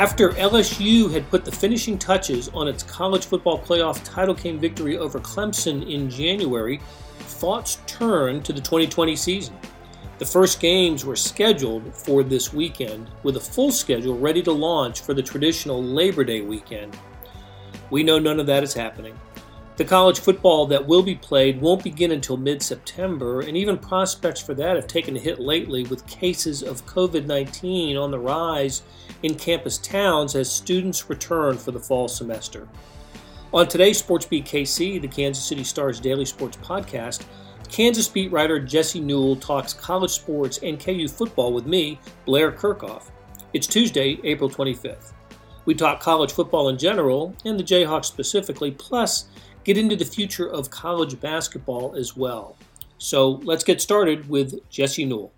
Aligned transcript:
After 0.00 0.30
LSU 0.30 1.12
had 1.12 1.28
put 1.28 1.44
the 1.44 1.52
finishing 1.52 1.98
touches 1.98 2.48
on 2.54 2.66
its 2.66 2.82
college 2.82 3.26
football 3.26 3.58
playoff 3.58 4.02
title 4.02 4.32
game 4.32 4.58
victory 4.58 4.96
over 4.96 5.20
Clemson 5.20 5.86
in 5.90 6.08
January, 6.08 6.80
thoughts 7.18 7.82
turned 7.84 8.42
to 8.46 8.54
the 8.54 8.62
2020 8.62 9.14
season. 9.14 9.58
The 10.16 10.24
first 10.24 10.58
games 10.58 11.04
were 11.04 11.16
scheduled 11.16 11.94
for 11.94 12.22
this 12.22 12.50
weekend, 12.50 13.10
with 13.24 13.36
a 13.36 13.40
full 13.40 13.70
schedule 13.70 14.16
ready 14.18 14.42
to 14.44 14.52
launch 14.52 15.02
for 15.02 15.12
the 15.12 15.22
traditional 15.22 15.84
Labor 15.84 16.24
Day 16.24 16.40
weekend. 16.40 16.96
We 17.90 18.02
know 18.02 18.18
none 18.18 18.40
of 18.40 18.46
that 18.46 18.62
is 18.62 18.72
happening. 18.72 19.20
The 19.76 19.84
college 19.84 20.20
football 20.20 20.66
that 20.68 20.86
will 20.86 21.02
be 21.02 21.14
played 21.14 21.60
won't 21.60 21.84
begin 21.84 22.12
until 22.12 22.38
mid 22.38 22.62
September, 22.62 23.40
and 23.40 23.54
even 23.54 23.76
prospects 23.76 24.40
for 24.40 24.54
that 24.54 24.76
have 24.76 24.86
taken 24.86 25.14
a 25.14 25.20
hit 25.20 25.40
lately 25.40 25.84
with 25.84 26.06
cases 26.06 26.62
of 26.62 26.86
COVID 26.86 27.26
19 27.26 27.98
on 27.98 28.10
the 28.10 28.18
rise 28.18 28.80
in 29.22 29.34
campus 29.34 29.78
towns 29.78 30.34
as 30.34 30.50
students 30.50 31.08
return 31.08 31.56
for 31.56 31.70
the 31.70 31.78
fall 31.78 32.08
semester. 32.08 32.68
On 33.52 33.66
today's 33.66 34.00
SportsBeat 34.00 34.44
KC, 34.44 35.00
the 35.00 35.08
Kansas 35.08 35.44
City 35.44 35.64
Star's 35.64 35.98
daily 35.98 36.24
sports 36.24 36.56
podcast, 36.58 37.24
Kansas 37.68 38.08
beat 38.08 38.32
writer 38.32 38.58
Jesse 38.58 39.00
Newell 39.00 39.36
talks 39.36 39.72
college 39.72 40.10
sports 40.10 40.58
and 40.62 40.78
KU 40.78 41.06
football 41.08 41.52
with 41.52 41.66
me, 41.66 41.98
Blair 42.26 42.50
Kerkhoff. 42.50 43.10
It's 43.52 43.66
Tuesday, 43.66 44.18
April 44.24 44.50
25th. 44.50 45.12
We 45.64 45.74
talk 45.74 46.00
college 46.00 46.32
football 46.32 46.68
in 46.68 46.78
general 46.78 47.34
and 47.44 47.58
the 47.58 47.64
Jayhawks 47.64 48.06
specifically, 48.06 48.70
plus 48.70 49.26
get 49.64 49.76
into 49.76 49.96
the 49.96 50.04
future 50.04 50.48
of 50.48 50.70
college 50.70 51.20
basketball 51.20 51.94
as 51.94 52.16
well. 52.16 52.56
So 52.98 53.40
let's 53.44 53.64
get 53.64 53.80
started 53.80 54.28
with 54.28 54.68
Jesse 54.68 55.04
Newell. 55.04 55.32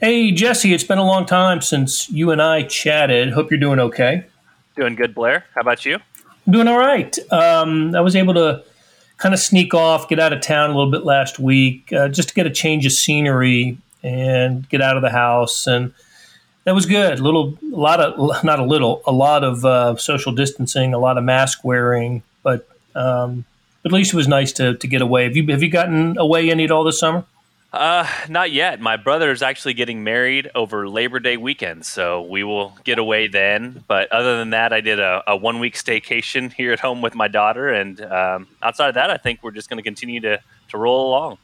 Hey, 0.00 0.32
Jesse, 0.32 0.74
it's 0.74 0.82
been 0.82 0.98
a 0.98 1.04
long 1.04 1.24
time 1.24 1.60
since 1.60 2.10
you 2.10 2.32
and 2.32 2.42
I 2.42 2.64
chatted. 2.64 3.32
Hope 3.32 3.50
you're 3.50 3.60
doing 3.60 3.78
okay. 3.78 4.24
Doing 4.74 4.96
good, 4.96 5.14
Blair. 5.14 5.44
How 5.54 5.60
about 5.60 5.84
you? 5.86 5.98
I'm 6.46 6.52
doing 6.52 6.66
all 6.66 6.78
right. 6.78 7.16
Um, 7.32 7.94
I 7.94 8.00
was 8.00 8.16
able 8.16 8.34
to 8.34 8.64
kind 9.18 9.32
of 9.32 9.38
sneak 9.38 9.72
off, 9.72 10.08
get 10.08 10.18
out 10.18 10.32
of 10.32 10.40
town 10.40 10.70
a 10.70 10.74
little 10.74 10.90
bit 10.90 11.04
last 11.04 11.38
week, 11.38 11.92
uh, 11.92 12.08
just 12.08 12.30
to 12.30 12.34
get 12.34 12.44
a 12.44 12.50
change 12.50 12.84
of 12.86 12.92
scenery 12.92 13.78
and 14.02 14.68
get 14.68 14.82
out 14.82 14.96
of 14.96 15.02
the 15.02 15.10
house, 15.10 15.68
and 15.68 15.94
that 16.64 16.74
was 16.74 16.86
good. 16.86 17.20
A 17.20 17.22
little, 17.22 17.56
a 17.62 17.76
lot 17.76 18.00
of, 18.00 18.44
not 18.44 18.58
a 18.58 18.64
little, 18.64 19.00
a 19.06 19.12
lot 19.12 19.44
of 19.44 19.64
uh, 19.64 19.94
social 19.96 20.32
distancing, 20.32 20.92
a 20.92 20.98
lot 20.98 21.18
of 21.18 21.24
mask 21.24 21.64
wearing, 21.64 22.24
but 22.42 22.68
um, 22.96 23.44
at 23.84 23.92
least 23.92 24.12
it 24.12 24.16
was 24.16 24.26
nice 24.26 24.50
to 24.54 24.74
to 24.74 24.88
get 24.88 25.02
away. 25.02 25.24
Have 25.24 25.36
you 25.36 25.46
have 25.52 25.62
you 25.62 25.70
gotten 25.70 26.18
away 26.18 26.50
any 26.50 26.64
at 26.64 26.72
all 26.72 26.82
this 26.82 26.98
summer? 26.98 27.24
Uh, 27.74 28.06
not 28.28 28.52
yet. 28.52 28.80
My 28.80 28.96
brother 28.96 29.32
is 29.32 29.42
actually 29.42 29.74
getting 29.74 30.04
married 30.04 30.48
over 30.54 30.88
Labor 30.88 31.18
Day 31.18 31.36
weekend, 31.36 31.84
so 31.84 32.22
we 32.22 32.44
will 32.44 32.78
get 32.84 33.00
away 33.00 33.26
then. 33.26 33.82
But 33.88 34.12
other 34.12 34.38
than 34.38 34.50
that, 34.50 34.72
I 34.72 34.80
did 34.80 35.00
a, 35.00 35.24
a 35.26 35.36
one 35.36 35.58
week 35.58 35.74
staycation 35.74 36.52
here 36.52 36.72
at 36.72 36.78
home 36.78 37.02
with 37.02 37.16
my 37.16 37.26
daughter, 37.26 37.70
and 37.70 38.00
um, 38.00 38.46
outside 38.62 38.90
of 38.90 38.94
that, 38.94 39.10
I 39.10 39.16
think 39.16 39.42
we're 39.42 39.50
just 39.50 39.68
going 39.68 39.78
to 39.78 39.82
continue 39.82 40.20
to 40.20 40.40
to 40.68 40.78
roll 40.78 41.08
along. 41.08 41.38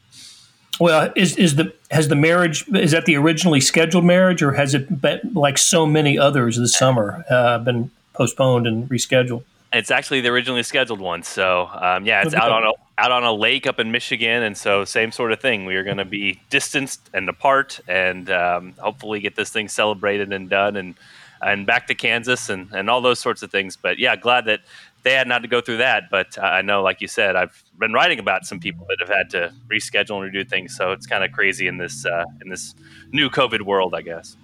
Well, 0.79 1.11
is 1.17 1.35
is 1.35 1.57
the 1.57 1.73
has 1.91 2.07
the 2.07 2.15
marriage 2.15 2.63
is 2.69 2.91
that 2.91 3.03
the 3.03 3.17
originally 3.17 3.59
scheduled 3.59 4.05
marriage, 4.05 4.41
or 4.41 4.53
has 4.53 4.73
it 4.73 5.01
been 5.01 5.33
like 5.33 5.57
so 5.57 5.85
many 5.85 6.17
others 6.17 6.55
this 6.55 6.77
summer 6.77 7.25
uh, 7.29 7.57
been 7.57 7.91
postponed 8.13 8.67
and 8.67 8.87
rescheduled? 8.87 9.43
It's 9.73 9.91
actually 9.91 10.21
the 10.21 10.29
originally 10.29 10.63
scheduled 10.63 10.99
one. 10.99 11.23
So 11.23 11.69
um, 11.71 12.05
yeah, 12.05 12.23
it's 12.23 12.33
out 12.33 12.51
on 12.51 12.63
a 12.63 12.71
out 12.97 13.11
on 13.11 13.23
a 13.23 13.33
lake 13.33 13.65
up 13.65 13.79
in 13.79 13.91
Michigan, 13.91 14.43
and 14.43 14.57
so 14.57 14.85
same 14.85 15.11
sort 15.11 15.31
of 15.31 15.39
thing. 15.39 15.65
We 15.65 15.75
are 15.75 15.83
going 15.83 15.97
to 15.97 16.05
be 16.05 16.41
distanced 16.49 17.09
and 17.13 17.29
apart, 17.29 17.79
and 17.87 18.29
um, 18.29 18.73
hopefully 18.77 19.21
get 19.21 19.35
this 19.35 19.49
thing 19.49 19.69
celebrated 19.69 20.33
and 20.33 20.49
done, 20.49 20.75
and 20.75 20.95
and 21.41 21.65
back 21.65 21.87
to 21.87 21.95
Kansas 21.95 22.49
and 22.49 22.69
and 22.73 22.89
all 22.89 23.01
those 23.01 23.19
sorts 23.19 23.43
of 23.43 23.51
things. 23.51 23.77
But 23.77 23.97
yeah, 23.97 24.15
glad 24.15 24.45
that 24.45 24.61
they 25.03 25.13
had 25.13 25.27
not 25.27 25.41
to 25.41 25.47
go 25.47 25.61
through 25.61 25.77
that. 25.77 26.09
But 26.09 26.37
I 26.37 26.61
know, 26.61 26.81
like 26.83 27.01
you 27.01 27.07
said, 27.07 27.35
I've 27.35 27.63
been 27.79 27.93
writing 27.93 28.19
about 28.19 28.45
some 28.45 28.59
people 28.59 28.85
that 28.89 28.97
have 28.99 29.09
had 29.09 29.29
to 29.31 29.53
reschedule 29.69 30.23
and 30.23 30.33
redo 30.33 30.47
things. 30.47 30.75
So 30.75 30.91
it's 30.91 31.07
kind 31.07 31.23
of 31.23 31.31
crazy 31.31 31.67
in 31.67 31.77
this 31.77 32.05
uh, 32.05 32.25
in 32.41 32.49
this 32.49 32.75
new 33.11 33.29
COVID 33.29 33.61
world, 33.61 33.95
I 33.95 34.01
guess. 34.01 34.35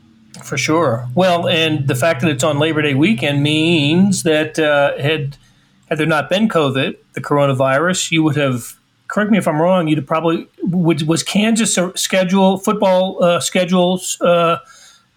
For 0.44 0.58
sure. 0.58 1.08
Well, 1.16 1.48
and 1.48 1.88
the 1.88 1.96
fact 1.96 2.22
that 2.22 2.30
it's 2.30 2.44
on 2.44 2.60
Labor 2.60 2.82
Day 2.82 2.94
weekend 2.94 3.44
means 3.44 4.24
that 4.24 4.58
uh, 4.60 4.98
had 4.98 5.38
had 5.90 5.98
there 5.98 6.08
not 6.08 6.30
been 6.30 6.50
COVID, 6.50 6.98
the 7.14 7.22
coronavirus, 7.22 8.12
you 8.12 8.24
would 8.24 8.36
have. 8.36 8.78
Correct 9.08 9.32
me 9.32 9.38
if 9.38 9.48
I'm 9.48 9.62
wrong. 9.62 9.88
You'd 9.88 10.00
have 10.00 10.08
probably 10.08 10.48
would, 10.64 11.08
was 11.08 11.24
Kansas 11.24 11.80
schedule 11.96 12.58
football 12.58 13.24
uh, 13.24 13.40
schedules 13.40 14.20
uh, 14.20 14.58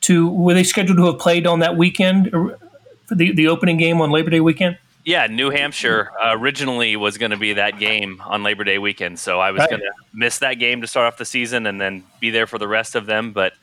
to 0.02 0.28
were 0.30 0.54
they 0.54 0.62
scheduled 0.62 0.96
to 0.98 1.06
have 1.06 1.18
played 1.18 1.44
on 1.44 1.58
that 1.58 1.76
weekend 1.76 2.30
for 2.30 3.14
the 3.14 3.32
the 3.32 3.48
opening 3.48 3.78
game 3.78 4.00
on 4.00 4.10
Labor 4.10 4.30
Day 4.30 4.40
weekend? 4.40 4.78
Yeah, 5.04 5.26
New 5.26 5.50
Hampshire 5.50 6.10
uh, 6.22 6.36
originally 6.38 6.94
was 6.94 7.16
going 7.16 7.30
to 7.30 7.36
be 7.36 7.54
that 7.54 7.78
game 7.78 8.22
on 8.24 8.42
Labor 8.42 8.64
Day 8.64 8.78
weekend, 8.78 9.18
so 9.18 9.40
I 9.40 9.50
was 9.50 9.60
right. 9.60 9.70
going 9.70 9.82
to 9.82 9.92
miss 10.12 10.38
that 10.40 10.54
game 10.54 10.82
to 10.82 10.86
start 10.86 11.06
off 11.06 11.16
the 11.16 11.24
season 11.24 11.66
and 11.66 11.80
then 11.80 12.04
be 12.20 12.30
there 12.30 12.46
for 12.46 12.58
the 12.58 12.68
rest 12.68 12.94
of 12.94 13.06
them. 13.06 13.32
But 13.32 13.54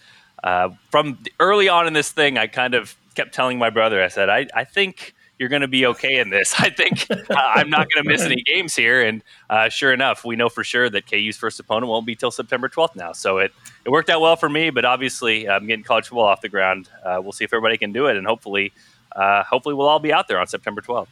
uh, 0.44 0.70
from 0.92 1.18
early 1.40 1.70
on 1.70 1.88
in 1.88 1.94
this 1.94 2.12
thing, 2.12 2.38
I 2.38 2.48
kind 2.48 2.74
of 2.74 2.96
kept 3.16 3.34
telling 3.34 3.58
my 3.58 3.70
brother, 3.70 4.03
I 4.03 4.08
said, 4.08 4.30
I, 4.30 4.48
I 4.53 4.64
think 4.64 5.16
you're 5.40 5.50
going 5.50 5.62
to 5.62 5.68
be 5.68 5.86
okay 5.86 6.20
in 6.20 6.30
this. 6.30 6.56
I 6.59 6.70
think 6.70 7.09
uh, 7.09 7.16
I'm 7.36 7.70
not 7.70 7.88
going 7.92 8.03
to 8.03 8.09
miss 8.09 8.22
any 8.22 8.42
games 8.44 8.75
here. 8.75 9.02
And 9.02 9.24
uh, 9.50 9.70
sure 9.70 9.94
enough, 9.94 10.25
we 10.25 10.36
know 10.36 10.50
for 10.50 10.64
sure 10.64 10.90
that 10.90 11.09
KU's 11.09 11.38
first 11.38 11.59
opponent 11.59 11.90
won't 11.90 12.06
be 12.06 12.16
till 12.16 12.31
September 12.31 12.70
12th 12.70 12.96
now. 12.96 13.12
So 13.12 13.38
it, 13.40 13.53
it 13.86 13.90
worked 13.90 14.09
out 14.09 14.22
well 14.22 14.36
for 14.36 14.50
me, 14.50 14.70
but 14.70 14.86
obviously 14.86 15.50
I'm 15.50 15.68
getting 15.68 15.84
college 15.84 16.08
football 16.08 16.25
off 16.25 16.42
the 16.42 16.50
ground. 16.50 16.90
Uh, 17.04 17.19
we'll 17.22 17.34
see 17.34 17.44
if 17.44 17.54
everybody 17.54 17.78
can 17.78 17.92
do 17.92 18.08
it. 18.08 18.18
And 18.18 18.25
hopefully, 18.25 18.74
uh, 19.16 19.44
hopefully 19.44 19.75
we'll 19.75 19.88
all 19.88 20.00
be 20.00 20.14
out 20.14 20.28
there 20.28 20.40
on 20.40 20.48
September 20.48 20.81
12th. 20.81 21.08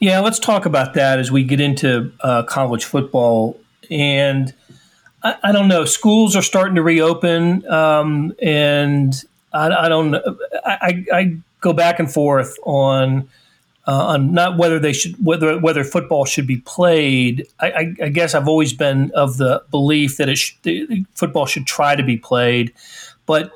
Yeah, 0.00 0.20
let's 0.20 0.38
talk 0.38 0.64
about 0.64 0.94
that 0.94 1.18
as 1.18 1.32
we 1.32 1.42
get 1.42 1.60
into 1.60 2.12
uh, 2.20 2.44
college 2.44 2.84
football. 2.84 3.58
And 3.90 4.54
I, 5.22 5.36
I, 5.44 5.52
don't 5.52 5.68
know, 5.68 5.84
schools 5.84 6.36
are 6.36 6.42
starting 6.42 6.76
to 6.76 6.82
reopen. 6.82 7.66
Um, 7.70 8.34
and 8.40 9.14
I, 9.52 9.68
I 9.68 9.88
don't 9.88 10.14
I, 10.64 11.04
I, 11.12 11.36
go 11.60 11.72
back 11.72 11.98
and 11.98 12.12
forth 12.12 12.56
on 12.62 13.28
uh, 13.86 14.06
on 14.08 14.32
not 14.32 14.58
whether 14.58 14.78
they 14.78 14.92
should 14.92 15.14
whether 15.24 15.58
whether 15.58 15.82
football 15.82 16.24
should 16.24 16.46
be 16.46 16.58
played. 16.58 17.46
I, 17.58 17.94
I, 18.02 18.08
guess 18.10 18.34
I've 18.34 18.46
always 18.46 18.72
been 18.72 19.10
of 19.14 19.38
the 19.38 19.62
belief 19.70 20.18
that 20.18 20.28
it 20.28 20.36
sh- 20.36 20.54
football 21.14 21.46
should 21.46 21.66
try 21.66 21.96
to 21.96 22.02
be 22.02 22.18
played, 22.18 22.72
but 23.26 23.50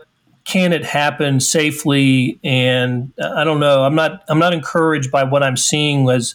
can 0.44 0.72
it 0.72 0.84
happen 0.84 1.38
safely? 1.38 2.40
And 2.42 3.12
uh, 3.20 3.34
I 3.36 3.44
don't 3.44 3.60
know. 3.60 3.84
I'm 3.84 3.94
not 3.94 4.24
I'm 4.28 4.38
not 4.38 4.54
encouraged 4.54 5.10
by 5.10 5.22
what 5.22 5.42
I'm 5.42 5.56
seeing 5.56 6.08
as 6.08 6.34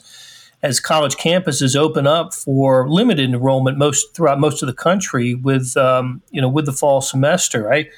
as 0.63 0.79
college 0.79 1.15
campuses 1.15 1.75
open 1.75 2.07
up 2.07 2.33
for 2.33 2.89
limited 2.89 3.29
enrollment 3.29 3.77
most 3.77 4.15
throughout 4.15 4.39
most 4.39 4.63
of 4.63 4.67
the 4.67 4.73
country 4.73 5.35
with 5.35 5.75
um, 5.77 6.21
you 6.31 6.41
know 6.41 6.49
with 6.49 6.65
the 6.65 6.73
fall 6.73 7.01
semester. 7.01 7.71
I 7.71 7.89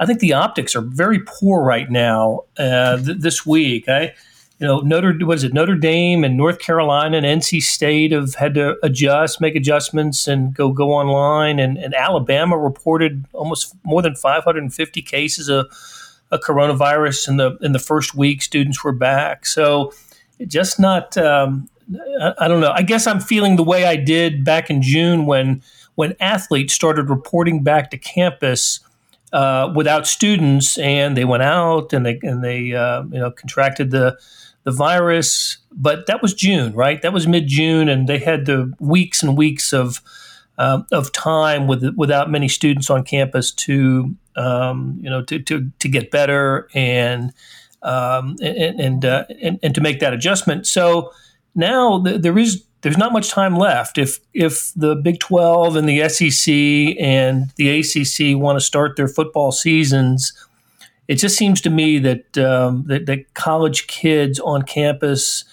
I 0.00 0.06
think 0.06 0.20
the 0.20 0.32
optics 0.32 0.74
are 0.74 0.80
very 0.80 1.20
poor 1.20 1.62
right 1.62 1.90
now 1.90 2.42
uh, 2.58 2.96
th- 2.98 3.18
this 3.18 3.46
week. 3.46 3.88
I 3.88 4.14
you 4.60 4.68
know, 4.68 4.80
Notre 4.80 5.12
what 5.26 5.36
is 5.36 5.44
it? 5.44 5.52
Notre 5.52 5.74
Dame 5.74 6.22
and 6.22 6.36
North 6.36 6.60
Carolina 6.60 7.16
and 7.16 7.26
NC 7.26 7.60
State 7.60 8.12
have 8.12 8.34
had 8.36 8.54
to 8.54 8.76
adjust, 8.84 9.40
make 9.40 9.56
adjustments, 9.56 10.28
and 10.28 10.54
go 10.54 10.72
go 10.72 10.92
online. 10.92 11.58
And, 11.58 11.76
and 11.76 11.92
Alabama 11.94 12.56
reported 12.56 13.24
almost 13.32 13.74
more 13.82 14.00
than 14.00 14.14
550 14.14 15.02
cases 15.02 15.48
of 15.48 15.66
a 16.30 16.38
coronavirus 16.38 17.28
in 17.28 17.36
the 17.36 17.58
in 17.62 17.72
the 17.72 17.78
first 17.80 18.14
week. 18.14 18.42
Students 18.42 18.84
were 18.84 18.92
back, 18.92 19.44
so 19.44 19.92
just 20.46 20.78
not. 20.78 21.16
Um, 21.16 21.68
I, 22.38 22.48
don't 22.48 22.60
know. 22.60 22.72
I 22.72 22.82
guess 22.82 23.06
I'm 23.06 23.20
feeling 23.20 23.56
the 23.56 23.64
way 23.64 23.84
I 23.84 23.96
did 23.96 24.44
back 24.44 24.70
in 24.70 24.82
June 24.82 25.26
when 25.26 25.62
when 25.96 26.14
athletes 26.18 26.74
started 26.74 27.08
reporting 27.08 27.62
back 27.62 27.90
to 27.90 27.98
campus. 27.98 28.80
Uh, 29.32 29.72
without 29.74 30.06
students, 30.06 30.78
and 30.78 31.16
they 31.16 31.24
went 31.24 31.42
out 31.42 31.92
and 31.92 32.06
they 32.06 32.20
and 32.22 32.44
they 32.44 32.72
uh, 32.72 33.02
you 33.10 33.18
know 33.18 33.32
contracted 33.32 33.90
the 33.90 34.16
the 34.64 34.70
virus, 34.70 35.58
but 35.72 36.06
that 36.06 36.22
was 36.22 36.34
June, 36.34 36.72
right? 36.72 37.00
That 37.02 37.12
was 37.12 37.26
mid 37.26 37.46
June, 37.46 37.88
and 37.88 38.08
they 38.08 38.18
had 38.18 38.46
the 38.46 38.72
weeks 38.78 39.22
and 39.22 39.36
weeks 39.36 39.72
of 39.72 40.00
uh, 40.56 40.82
of 40.90 41.12
time 41.12 41.66
with 41.66 41.84
without 41.96 42.30
many 42.30 42.48
students 42.48 42.90
on 42.90 43.04
campus 43.04 43.50
to 43.52 44.14
um, 44.36 44.98
you 45.00 45.10
know 45.10 45.22
to, 45.24 45.38
to 45.40 45.70
to 45.78 45.88
get 45.88 46.10
better 46.10 46.68
and 46.74 47.32
um, 47.82 48.36
and 48.42 48.80
and, 48.80 49.04
uh, 49.04 49.24
and, 49.42 49.58
and 49.62 49.74
to 49.74 49.80
make 49.80 50.00
that 50.00 50.14
adjustment. 50.14 50.66
So 50.66 51.12
now 51.54 52.02
th- 52.02 52.22
there 52.22 52.38
is 52.38 52.64
there's 52.82 52.98
not 52.98 53.12
much 53.12 53.30
time 53.30 53.56
left. 53.56 53.98
If 53.98 54.20
if 54.32 54.72
the 54.74 54.94
Big 54.94 55.20
Twelve 55.20 55.76
and 55.76 55.88
the 55.88 56.08
SEC 56.08 56.52
and 57.00 57.50
the 57.56 57.80
ACC 57.80 58.38
want 58.40 58.58
to 58.58 58.64
start 58.64 58.96
their 58.96 59.08
football 59.08 59.52
seasons 59.52 60.32
it 61.08 61.16
just 61.16 61.36
seems 61.36 61.60
to 61.62 61.70
me 61.70 61.98
that, 61.98 62.38
um, 62.38 62.84
that, 62.86 63.06
that 63.06 63.34
college 63.34 63.86
kids 63.86 64.40
on 64.40 64.62
campus, 64.62 65.44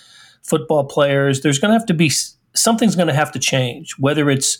football 0.44 0.86
players, 0.86 1.42
there's 1.42 1.59
going 1.59 1.69
to 1.69 1.77
have 1.77 1.86
to 1.88 1.94
be 1.94 2.12
something's 2.53 2.95
going 2.95 3.07
to 3.07 3.13
have 3.13 3.31
to 3.33 3.39
change. 3.39 3.95
Whether 3.98 4.30
it's 4.30 4.57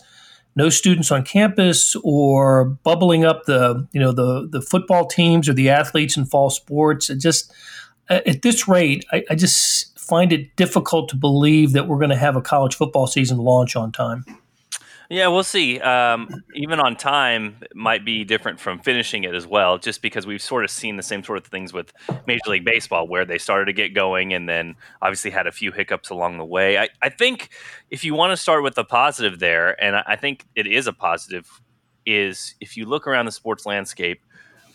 no 0.56 0.70
students 0.70 1.12
on 1.12 1.24
campus 1.24 1.96
or 2.04 2.66
bubbling 2.66 3.24
up 3.24 3.46
the 3.46 3.88
you 3.94 4.02
know 4.02 4.12
the 4.12 4.48
the 4.50 4.62
football 4.62 5.08
teams 5.08 5.48
or 5.48 5.54
the 5.54 5.70
athletes 5.70 6.18
in 6.18 6.26
fall 6.26 6.50
sports, 6.50 7.10
it 7.10 7.20
just 7.20 7.54
at 8.10 8.42
this 8.42 8.68
rate, 8.68 9.06
I, 9.12 9.24
I 9.30 9.36
just 9.36 9.98
find 10.00 10.34
it 10.34 10.56
difficult 10.56 11.10
to 11.10 11.16
believe 11.16 11.72
that 11.74 11.88
we're 11.88 11.98
going 11.98 12.10
to 12.10 12.18
have 12.18 12.36
a 12.36 12.42
college 12.42 12.76
football 12.76 13.08
season 13.08 13.38
launch 13.38 13.76
on 13.76 13.92
time. 13.92 14.26
Yeah, 15.10 15.28
we'll 15.28 15.44
see. 15.44 15.78
Um, 15.82 16.42
even 16.56 16.80
on 16.80 16.96
time 16.96 17.58
might 17.76 18.06
be 18.06 18.24
different 18.24 18.62
from 18.62 18.80
finishing 18.80 19.26
it 19.26 19.36
as 19.36 19.46
well, 19.46 19.78
just 19.78 20.02
because 20.02 20.26
we've 20.26 20.42
sort 20.42 20.64
of 20.64 20.72
seen 20.72 20.96
the 20.96 21.04
same 21.04 21.22
sort 21.22 21.38
of 21.38 21.46
things 21.46 21.74
with 21.74 21.92
Major 22.28 22.50
League 22.50 22.64
Baseball, 22.64 23.10
where 23.10 23.26
they 23.26 23.38
started 23.38 23.66
to 23.66 23.74
get 23.74 23.94
going 23.94 24.34
and 24.34 24.48
then 24.48 24.78
obviously 25.02 25.30
had 25.30 25.48
a 25.48 25.52
few 25.52 25.74
hiccups 25.74 26.12
along 26.12 26.38
the 26.38 26.46
way. 26.46 26.78
I, 26.78 26.88
I 27.02 27.10
think 27.10 27.50
if 27.90 28.06
you 28.06 28.14
want 28.14 28.32
to 28.32 28.38
start 28.38 28.64
with 28.64 28.76
the 28.76 28.86
positive 28.86 29.40
there, 29.40 29.82
and 29.84 29.98
I 29.98 30.16
think 30.16 30.46
it 30.56 30.66
is 30.66 30.88
a 30.88 30.94
positive, 30.94 31.60
is 32.06 32.56
if 32.62 32.78
you 32.78 32.86
look 32.86 33.06
around 33.06 33.26
the 33.26 33.34
sports 33.34 33.66
landscape, 33.66 34.22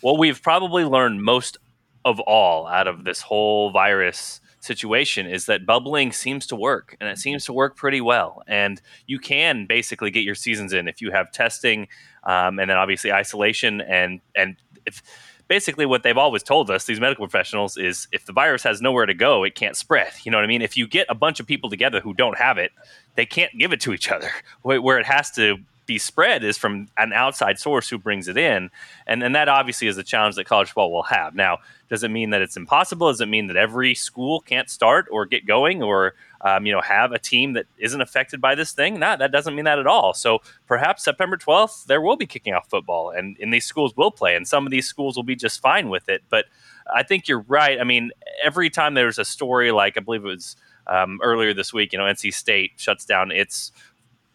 what 0.01 0.19
we've 0.19 0.39
probably 0.43 0.83
learned 0.83 1.23
most 1.23 1.57
of 2.07 2.21
all 2.21 2.67
out 2.67 2.87
of 2.87 3.03
this 3.03 3.21
whole 3.21 3.69
virus 3.71 4.39
situation 4.61 5.27
is 5.27 5.45
that 5.45 5.65
bubbling 5.65 6.11
seems 6.11 6.47
to 6.47 6.55
work 6.55 6.95
and 6.99 7.09
it 7.09 7.17
seems 7.17 7.45
to 7.45 7.53
work 7.53 7.75
pretty 7.75 8.01
well. 8.01 8.43
And 8.47 8.81
you 9.05 9.19
can 9.19 9.65
basically 9.65 10.09
get 10.09 10.23
your 10.23 10.35
seasons 10.35 10.73
in 10.73 10.87
if 10.87 11.01
you 11.01 11.11
have 11.11 11.31
testing 11.31 11.87
um, 12.23 12.59
and 12.59 12.69
then 12.69 12.77
obviously 12.77 13.11
isolation. 13.11 13.81
And 13.81 14.21
and 14.35 14.55
if 14.85 15.03
basically 15.49 15.85
what 15.85 16.03
they've 16.03 16.17
always 16.17 16.43
told 16.43 16.69
us 16.71 16.85
these 16.85 16.99
medical 16.99 17.25
professionals 17.25 17.77
is 17.77 18.07
if 18.11 18.25
the 18.25 18.33
virus 18.33 18.63
has 18.63 18.81
nowhere 18.81 19.05
to 19.05 19.13
go 19.13 19.43
it 19.43 19.55
can't 19.55 19.75
spread. 19.75 20.11
You 20.23 20.31
know 20.31 20.37
what 20.37 20.45
i 20.45 20.47
mean? 20.47 20.61
If 20.61 20.77
you 20.77 20.87
get 20.87 21.07
a 21.09 21.15
bunch 21.15 21.41
of 21.41 21.45
people 21.45 21.69
together 21.69 21.99
who 21.99 22.13
don't 22.13 22.37
have 22.37 22.57
it 22.57 22.71
they 23.15 23.25
can't 23.25 23.51
give 23.57 23.73
it 23.73 23.81
to 23.81 23.93
each 23.93 24.09
other 24.11 24.29
where 24.61 24.97
it 24.97 25.05
has 25.05 25.31
to 25.31 25.57
be 25.87 25.97
spread 25.97 26.43
is 26.43 26.57
from 26.57 26.89
an 26.97 27.13
outside 27.13 27.57
source 27.57 27.89
who 27.89 27.97
brings 27.97 28.27
it 28.27 28.37
in. 28.37 28.69
And, 29.07 29.23
and 29.23 29.33
that 29.35 29.49
obviously 29.49 29.87
is 29.87 29.97
a 29.97 30.03
challenge 30.03 30.35
that 30.35 30.45
college 30.45 30.67
football 30.67 30.91
will 30.91 31.03
have. 31.03 31.33
Now, 31.33 31.59
does 31.89 32.03
it 32.03 32.11
mean 32.11 32.31
that 32.31 32.41
it's 32.41 32.57
impossible? 32.57 33.07
Does 33.07 33.21
it 33.21 33.27
mean 33.27 33.47
that 33.47 33.55
every 33.55 33.95
school 33.95 34.41
can't 34.41 34.69
start 34.69 35.07
or 35.09 35.25
get 35.25 35.47
going 35.47 35.81
or 35.81 36.13
um, 36.41 36.65
you 36.65 36.73
know 36.73 36.81
have 36.81 37.13
a 37.13 37.19
team 37.19 37.53
that 37.53 37.65
isn't 37.77 38.01
affected 38.01 38.41
by 38.41 38.55
this 38.55 38.73
thing? 38.73 38.99
No, 38.99 39.15
that 39.15 39.31
doesn't 39.31 39.55
mean 39.55 39.65
that 39.65 39.79
at 39.79 39.87
all. 39.87 40.13
So 40.13 40.41
perhaps 40.67 41.03
September 41.03 41.37
12th 41.37 41.85
there 41.85 42.01
will 42.01 42.17
be 42.17 42.25
kicking 42.25 42.53
off 42.53 42.69
football, 42.69 43.11
and, 43.11 43.37
and 43.39 43.53
these 43.53 43.65
schools 43.65 43.95
will 43.95 44.11
play, 44.11 44.35
and 44.35 44.47
some 44.47 44.67
of 44.67 44.71
these 44.71 44.85
schools 44.85 45.15
will 45.15 45.23
be 45.23 45.35
just 45.35 45.61
fine 45.61 45.89
with 45.89 46.09
it. 46.09 46.23
But 46.29 46.45
I 46.93 47.03
think 47.03 47.27
you're 47.27 47.45
right. 47.47 47.79
I 47.79 47.85
mean, 47.85 48.11
every 48.43 48.69
time 48.69 48.93
there's 48.93 49.17
a 49.17 49.25
story 49.25 49.71
like 49.71 49.97
I 49.97 50.01
believe 50.01 50.25
it 50.25 50.27
was 50.27 50.57
um, 50.87 51.19
earlier 51.23 51.53
this 51.53 51.73
week, 51.73 51.93
you 51.93 51.99
know, 51.99 52.05
NC 52.05 52.33
State 52.33 52.73
shuts 52.77 53.05
down 53.05 53.31
its 53.31 53.71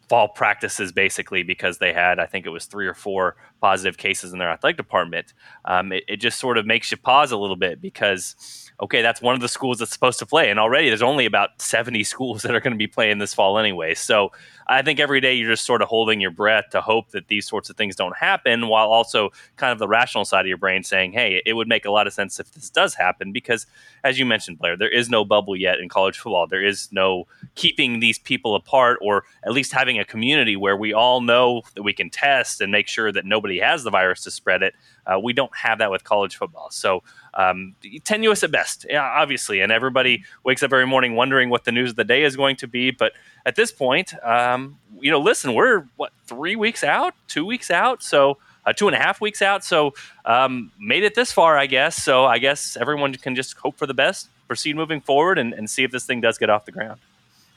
fall 0.09 0.27
practices 0.27 0.91
basically 0.91 1.43
because 1.43 1.77
they 1.77 1.93
had, 1.93 2.19
I 2.19 2.25
think 2.25 2.45
it 2.45 2.49
was 2.49 2.65
three 2.65 2.87
or 2.87 2.93
four 2.93 3.35
positive 3.61 3.97
cases 3.97 4.33
in 4.33 4.39
their 4.39 4.49
athletic 4.49 4.77
department. 4.77 5.33
Um, 5.65 5.91
it, 5.91 6.03
it, 6.07 6.17
just 6.17 6.39
sort 6.39 6.57
of 6.57 6.65
makes 6.65 6.91
you 6.91 6.97
pause 6.97 7.31
a 7.31 7.37
little 7.37 7.55
bit 7.55 7.81
because 7.81 8.62
okay, 8.81 9.01
that's 9.01 9.21
one 9.21 9.35
of 9.35 9.41
the 9.41 9.47
schools 9.47 9.79
that's 9.79 9.91
supposed 9.91 10.19
to 10.19 10.25
play. 10.25 10.49
And 10.49 10.59
already 10.59 10.89
there's 10.89 11.01
only 11.01 11.25
about 11.25 11.61
70 11.61 12.03
schools 12.03 12.41
that 12.41 12.53
are 12.53 12.59
going 12.59 12.73
to 12.73 12.77
be 12.77 12.87
playing 12.87 13.19
this 13.19 13.33
fall 13.33 13.57
anyway. 13.57 13.93
So 13.93 14.31
I 14.67 14.81
think 14.81 14.99
every 14.99 15.21
day 15.21 15.33
you're 15.33 15.51
just 15.51 15.65
sort 15.65 15.81
of 15.81 15.87
holding 15.87 16.21
your 16.21 16.31
breath 16.31 16.69
to 16.71 16.81
hope 16.81 17.11
that 17.11 17.27
these 17.27 17.47
sorts 17.47 17.69
of 17.69 17.75
things 17.75 17.95
don't 17.95 18.15
happen 18.15 18.67
while 18.67 18.89
also 18.89 19.31
kind 19.57 19.71
of 19.71 19.79
the 19.79 19.87
rational 19.87 20.25
side 20.25 20.41
of 20.41 20.47
your 20.47 20.57
brain 20.57 20.83
saying, 20.83 21.13
hey, 21.13 21.41
it 21.45 21.53
would 21.53 21.67
make 21.67 21.85
a 21.85 21.91
lot 21.91 22.07
of 22.07 22.13
sense 22.13 22.39
if 22.39 22.51
this 22.51 22.69
does 22.69 22.95
happen 22.95 23.31
because, 23.31 23.65
as 24.03 24.17
you 24.17 24.25
mentioned, 24.25 24.59
Blair, 24.59 24.77
there 24.77 24.89
is 24.89 25.09
no 25.09 25.25
bubble 25.25 25.55
yet 25.55 25.79
in 25.79 25.89
college 25.89 26.17
football. 26.17 26.47
There 26.47 26.63
is 26.63 26.89
no 26.91 27.27
keeping 27.55 27.99
these 27.99 28.19
people 28.19 28.55
apart 28.55 28.97
or 29.01 29.25
at 29.43 29.51
least 29.51 29.73
having 29.73 29.99
a 29.99 30.05
community 30.05 30.55
where 30.55 30.77
we 30.77 30.93
all 30.93 31.21
know 31.21 31.63
that 31.75 31.83
we 31.83 31.93
can 31.93 32.09
test 32.09 32.61
and 32.61 32.71
make 32.71 32.87
sure 32.87 33.11
that 33.11 33.25
nobody 33.25 33.59
has 33.59 33.83
the 33.83 33.91
virus 33.91 34.21
to 34.21 34.31
spread 34.31 34.63
it. 34.63 34.73
Uh, 35.05 35.19
we 35.19 35.33
don't 35.33 35.55
have 35.55 35.79
that 35.79 35.91
with 35.91 36.03
college 36.03 36.35
football. 36.35 36.69
So 36.71 37.03
um, 37.33 37.75
tenuous 38.03 38.43
at 38.43 38.51
best, 38.51 38.85
obviously. 38.91 39.61
And 39.61 39.71
everybody 39.71 40.23
wakes 40.43 40.63
up 40.63 40.71
every 40.71 40.87
morning 40.87 41.15
wondering 41.15 41.49
what 41.49 41.65
the 41.65 41.71
news 41.71 41.91
of 41.91 41.95
the 41.95 42.03
day 42.03 42.23
is 42.23 42.35
going 42.35 42.55
to 42.57 42.67
be. 42.67 42.91
But 42.91 43.13
at 43.45 43.55
this 43.55 43.71
point, 43.71 44.13
um, 44.23 44.77
you 44.99 45.11
know, 45.11 45.19
listen, 45.19 45.53
we're 45.53 45.85
what 45.95 46.11
three 46.25 46.55
weeks 46.55 46.83
out, 46.83 47.13
two 47.27 47.45
weeks 47.45 47.69
out, 47.69 48.01
so 48.01 48.37
uh, 48.65 48.73
two 48.73 48.87
and 48.87 48.95
a 48.95 48.99
half 48.99 49.19
weeks 49.19 49.41
out. 49.41 49.63
So 49.63 49.93
um, 50.25 50.71
made 50.79 51.03
it 51.03 51.15
this 51.15 51.31
far, 51.31 51.57
I 51.57 51.65
guess. 51.65 52.01
So 52.01 52.25
I 52.25 52.37
guess 52.37 52.77
everyone 52.77 53.13
can 53.15 53.35
just 53.35 53.57
hope 53.57 53.77
for 53.77 53.85
the 53.85 53.93
best, 53.93 54.29
proceed 54.47 54.75
moving 54.75 55.01
forward, 55.01 55.37
and, 55.37 55.53
and 55.53 55.69
see 55.69 55.83
if 55.83 55.91
this 55.91 56.05
thing 56.05 56.21
does 56.21 56.37
get 56.37 56.49
off 56.49 56.65
the 56.65 56.71
ground. 56.71 56.99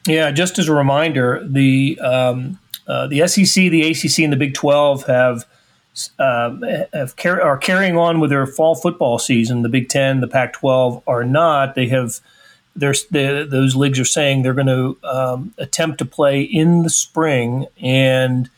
Yeah, 0.07 0.31
just 0.31 0.59
as 0.59 0.69
a 0.69 0.75
reminder, 0.75 1.45
the 1.47 1.99
um, 2.01 2.59
uh, 2.87 3.09
the 3.09 3.27
SEC, 3.27 3.71
the 3.71 3.91
ACC, 3.91 4.21
and 4.21 4.33
the 4.33 4.37
Big 4.37 4.55
Twelve 4.55 5.05
have 5.07 5.45
um, 6.19 6.63
have 6.93 7.17
car- 7.17 7.43
are 7.43 7.59
carrying 7.59 7.97
on 7.97 8.21
with 8.21 8.31
their 8.31 8.47
fall 8.47 8.75
football 8.75 9.19
season. 9.19 9.63
The 9.63 9.69
Big 9.69 9.89
Ten, 9.89 10.21
the 10.21 10.29
Pac-12 10.29 11.03
are 11.07 11.25
not. 11.25 11.75
They 11.75 11.89
have 11.89 12.21
there's 12.77 13.07
the, 13.07 13.47
those 13.49 13.75
leagues 13.75 13.99
are 13.99 14.05
saying 14.05 14.43
they're 14.43 14.55
going 14.55 14.67
to 14.67 14.99
um, 15.09 15.55
attempt 15.59 15.99
to 15.99 16.05
play 16.05 16.43
in 16.43 16.83
the 16.83 16.91
spring. 16.91 17.67
And 17.81 18.51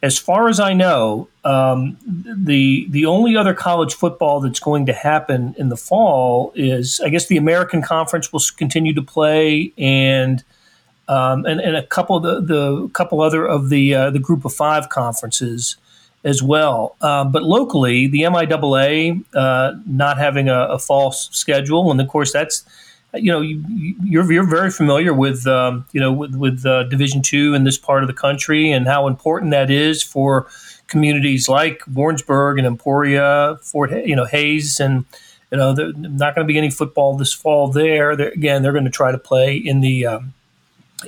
as 0.00 0.18
far 0.18 0.48
as 0.48 0.60
I 0.60 0.72
know, 0.74 1.28
um, 1.44 1.98
the 2.06 2.86
the 2.90 3.06
only 3.06 3.36
other 3.36 3.54
college 3.54 3.94
football 3.94 4.40
that's 4.40 4.60
going 4.60 4.86
to 4.86 4.92
happen 4.92 5.54
in 5.58 5.70
the 5.70 5.76
fall 5.76 6.52
is, 6.54 7.00
I 7.00 7.08
guess, 7.08 7.26
the 7.26 7.36
American 7.36 7.82
Conference 7.82 8.32
will 8.32 8.42
continue 8.56 8.94
to 8.94 9.02
play, 9.02 9.72
and 9.76 10.44
um, 11.08 11.44
and, 11.46 11.60
and 11.60 11.76
a 11.76 11.86
couple 11.86 12.16
of 12.16 12.22
the, 12.22 12.40
the 12.40 12.88
couple 12.90 13.20
other 13.20 13.46
of 13.46 13.70
the 13.70 13.94
uh, 13.94 14.10
the 14.10 14.18
Group 14.18 14.44
of 14.44 14.52
Five 14.52 14.90
conferences 14.90 15.76
as 16.24 16.42
well. 16.42 16.96
Uh, 17.00 17.24
but 17.24 17.42
locally, 17.42 18.06
the 18.06 18.22
MIAA 18.22 19.24
uh, 19.34 19.74
not 19.86 20.18
having 20.18 20.48
a, 20.48 20.62
a, 20.68 20.78
false 20.78 21.28
schedule, 21.32 21.90
and 21.90 22.00
of 22.00 22.08
course 22.08 22.32
that's 22.32 22.64
you 23.12 23.30
know 23.30 23.42
you, 23.42 23.62
you're 24.02 24.30
you're 24.32 24.48
very 24.48 24.70
familiar 24.70 25.12
with 25.12 25.46
um, 25.46 25.86
you 25.92 26.00
know 26.00 26.12
with, 26.12 26.34
with 26.34 26.64
uh, 26.64 26.84
Division 26.84 27.22
two 27.22 27.54
in 27.54 27.64
this 27.64 27.78
part 27.78 28.02
of 28.02 28.06
the 28.06 28.14
country 28.14 28.70
and 28.70 28.86
how 28.86 29.06
important 29.06 29.50
that 29.50 29.70
is 29.70 30.02
for 30.02 30.46
communities 30.86 31.48
like 31.48 31.82
Warrensburg 31.92 32.58
and 32.58 32.66
Emporia, 32.66 33.58
Fort 33.62 33.90
you 34.06 34.16
know 34.16 34.24
Hays 34.24 34.80
and. 34.80 35.04
You 35.50 35.58
know, 35.58 35.72
there's 35.72 35.94
not 35.96 36.34
going 36.34 36.44
to 36.44 36.52
be 36.52 36.58
any 36.58 36.70
football 36.70 37.16
this 37.16 37.32
fall 37.32 37.68
there. 37.68 38.16
They're, 38.16 38.30
again, 38.30 38.62
they're 38.62 38.72
going 38.72 38.86
to 38.86 38.90
try 38.90 39.12
to 39.12 39.18
play 39.18 39.54
in 39.54 39.82
the 39.82 40.04
um, 40.04 40.34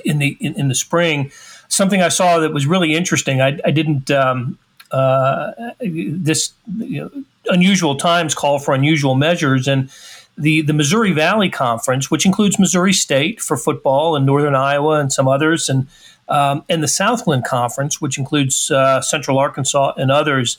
in 0.05 0.19
the 0.19 0.37
in, 0.39 0.57
in, 0.57 0.67
the 0.69 0.75
spring. 0.75 1.31
Something 1.67 2.01
I 2.01 2.07
saw 2.07 2.39
that 2.39 2.53
was 2.53 2.65
really 2.65 2.95
interesting. 2.95 3.41
I, 3.41 3.59
I 3.65 3.71
didn't 3.71 4.09
um, 4.09 4.57
uh, 4.91 5.51
this 5.79 6.53
you 6.77 7.01
know, 7.01 7.23
unusual 7.47 7.95
times 7.95 8.33
call 8.33 8.59
for 8.59 8.73
unusual 8.73 9.15
measures, 9.15 9.67
and 9.67 9.89
the 10.37 10.61
the 10.61 10.73
Missouri 10.73 11.11
Valley 11.11 11.49
Conference, 11.49 12.11
which 12.11 12.25
includes 12.25 12.59
Missouri 12.59 12.93
State 12.93 13.41
for 13.41 13.57
football 13.57 14.15
and 14.15 14.25
Northern 14.25 14.55
Iowa 14.55 14.99
and 14.99 15.11
some 15.11 15.27
others, 15.27 15.69
and 15.69 15.87
um, 16.29 16.63
and 16.69 16.83
the 16.83 16.87
Southland 16.87 17.45
Conference, 17.45 18.01
which 18.01 18.17
includes 18.17 18.69
uh, 18.71 19.01
Central 19.01 19.39
Arkansas 19.39 19.93
and 19.97 20.11
others, 20.11 20.57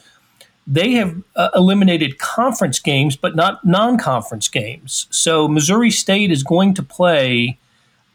they 0.66 0.92
have 0.92 1.22
uh, 1.36 1.48
eliminated 1.54 2.18
conference 2.18 2.78
games, 2.78 3.16
but 3.16 3.34
not 3.34 3.64
non-conference 3.64 4.48
games. 4.48 5.06
So 5.10 5.48
Missouri 5.48 5.90
State 5.90 6.30
is 6.30 6.42
going 6.42 6.74
to 6.74 6.82
play 6.82 7.58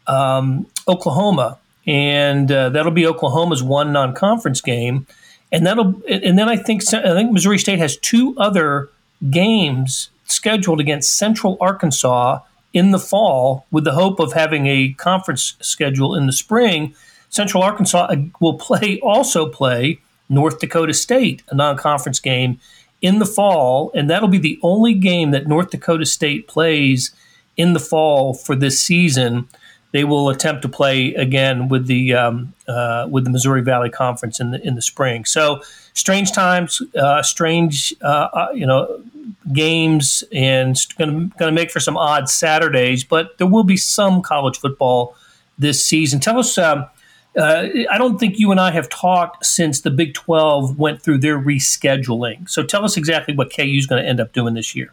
um, 0.06 0.66
Oklahoma, 0.86 1.58
and 1.86 2.50
uh, 2.50 2.68
that'll 2.68 2.92
be 2.92 3.06
Oklahoma's 3.06 3.62
one 3.62 3.92
non-conference 3.92 4.60
game 4.60 5.06
and 5.52 5.66
that'll 5.66 6.00
and 6.08 6.38
then 6.38 6.48
I 6.48 6.56
think 6.56 6.82
I 6.92 7.14
think 7.14 7.32
Missouri 7.32 7.58
State 7.58 7.78
has 7.78 7.96
two 7.96 8.34
other 8.36 8.90
games 9.30 10.10
scheduled 10.24 10.80
against 10.80 11.16
Central 11.16 11.56
Arkansas 11.60 12.40
in 12.72 12.90
the 12.90 12.98
fall 12.98 13.66
with 13.70 13.84
the 13.84 13.92
hope 13.92 14.18
of 14.18 14.32
having 14.32 14.66
a 14.66 14.92
conference 14.94 15.54
schedule 15.60 16.14
in 16.14 16.26
the 16.26 16.32
spring. 16.32 16.94
Central 17.30 17.62
Arkansas 17.62 18.06
uh, 18.06 18.16
will 18.40 18.58
play 18.58 19.00
also 19.02 19.48
play 19.48 20.00
North 20.28 20.58
Dakota 20.58 20.94
State, 20.94 21.42
a 21.50 21.54
non-conference 21.54 22.20
game 22.20 22.58
in 23.02 23.18
the 23.18 23.26
fall, 23.26 23.90
and 23.94 24.08
that'll 24.08 24.28
be 24.28 24.38
the 24.38 24.58
only 24.62 24.94
game 24.94 25.30
that 25.30 25.46
North 25.46 25.70
Dakota 25.70 26.06
State 26.06 26.48
plays 26.48 27.14
in 27.56 27.72
the 27.74 27.80
fall 27.80 28.34
for 28.34 28.56
this 28.56 28.82
season 28.82 29.48
they 29.94 30.02
will 30.02 30.28
attempt 30.28 30.60
to 30.62 30.68
play 30.68 31.14
again 31.14 31.68
with 31.68 31.86
the 31.86 32.14
um, 32.14 32.52
uh, 32.66 33.06
with 33.08 33.22
the 33.22 33.30
Missouri 33.30 33.62
Valley 33.62 33.90
Conference 33.90 34.40
in 34.40 34.50
the 34.50 34.60
in 34.66 34.74
the 34.74 34.82
spring. 34.82 35.24
So 35.24 35.62
strange 35.92 36.32
times, 36.32 36.82
uh, 37.00 37.22
strange 37.22 37.94
uh, 38.02 38.28
uh 38.32 38.48
you 38.52 38.66
know 38.66 39.00
games, 39.52 40.24
and 40.32 40.76
going 40.98 41.30
to 41.38 41.52
make 41.52 41.70
for 41.70 41.78
some 41.78 41.96
odd 41.96 42.28
Saturdays. 42.28 43.04
But 43.04 43.38
there 43.38 43.46
will 43.46 43.62
be 43.62 43.76
some 43.76 44.20
college 44.20 44.58
football 44.58 45.16
this 45.58 45.86
season. 45.86 46.20
Tell 46.20 46.38
us. 46.38 46.58
Um, 46.58 46.86
uh, 47.36 47.66
I 47.90 47.98
don't 47.98 48.18
think 48.18 48.38
you 48.38 48.52
and 48.52 48.60
I 48.60 48.70
have 48.70 48.88
talked 48.88 49.44
since 49.44 49.80
the 49.80 49.90
Big 49.90 50.14
12 50.14 50.78
went 50.78 51.02
through 51.02 51.18
their 51.18 51.36
rescheduling. 51.36 52.48
So 52.48 52.62
tell 52.62 52.84
us 52.84 52.96
exactly 52.96 53.34
what 53.34 53.52
KU 53.52 53.64
is 53.64 53.86
going 53.86 54.00
to 54.00 54.08
end 54.08 54.20
up 54.20 54.32
doing 54.32 54.54
this 54.54 54.76
year. 54.76 54.92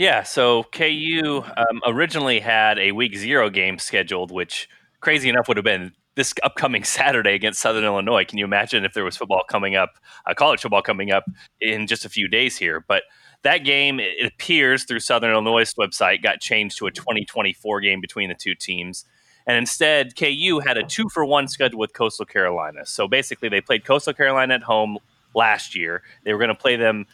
Yeah, 0.00 0.22
so 0.22 0.62
KU 0.72 1.44
um, 1.44 1.82
originally 1.84 2.40
had 2.40 2.78
a 2.78 2.92
week 2.92 3.14
zero 3.14 3.50
game 3.50 3.78
scheduled, 3.78 4.30
which 4.30 4.66
crazy 5.00 5.28
enough 5.28 5.46
would 5.46 5.58
have 5.58 5.64
been 5.64 5.92
this 6.14 6.32
upcoming 6.42 6.84
Saturday 6.84 7.34
against 7.34 7.60
Southern 7.60 7.84
Illinois. 7.84 8.24
Can 8.24 8.38
you 8.38 8.46
imagine 8.46 8.86
if 8.86 8.94
there 8.94 9.04
was 9.04 9.18
football 9.18 9.42
coming 9.46 9.76
up, 9.76 9.98
uh, 10.24 10.32
college 10.32 10.62
football 10.62 10.80
coming 10.80 11.10
up 11.10 11.24
in 11.60 11.86
just 11.86 12.06
a 12.06 12.08
few 12.08 12.28
days 12.28 12.56
here? 12.56 12.82
But 12.88 13.02
that 13.42 13.58
game, 13.58 14.00
it 14.00 14.24
appears 14.24 14.84
through 14.84 15.00
Southern 15.00 15.32
Illinois' 15.32 15.74
website, 15.74 16.22
got 16.22 16.40
changed 16.40 16.78
to 16.78 16.86
a 16.86 16.90
2024 16.90 17.82
game 17.82 18.00
between 18.00 18.30
the 18.30 18.34
two 18.34 18.54
teams. 18.54 19.04
And 19.46 19.58
instead, 19.58 20.16
KU 20.16 20.62
had 20.64 20.78
a 20.78 20.82
two 20.82 21.10
for 21.10 21.26
one 21.26 21.46
schedule 21.46 21.78
with 21.78 21.92
Coastal 21.92 22.24
Carolina. 22.24 22.86
So 22.86 23.06
basically, 23.06 23.50
they 23.50 23.60
played 23.60 23.84
Coastal 23.84 24.14
Carolina 24.14 24.54
at 24.54 24.62
home 24.62 24.96
last 25.34 25.76
year. 25.76 26.02
They 26.24 26.32
were 26.32 26.38
going 26.38 26.48
to 26.48 26.54
play 26.54 26.76
them 26.76 27.04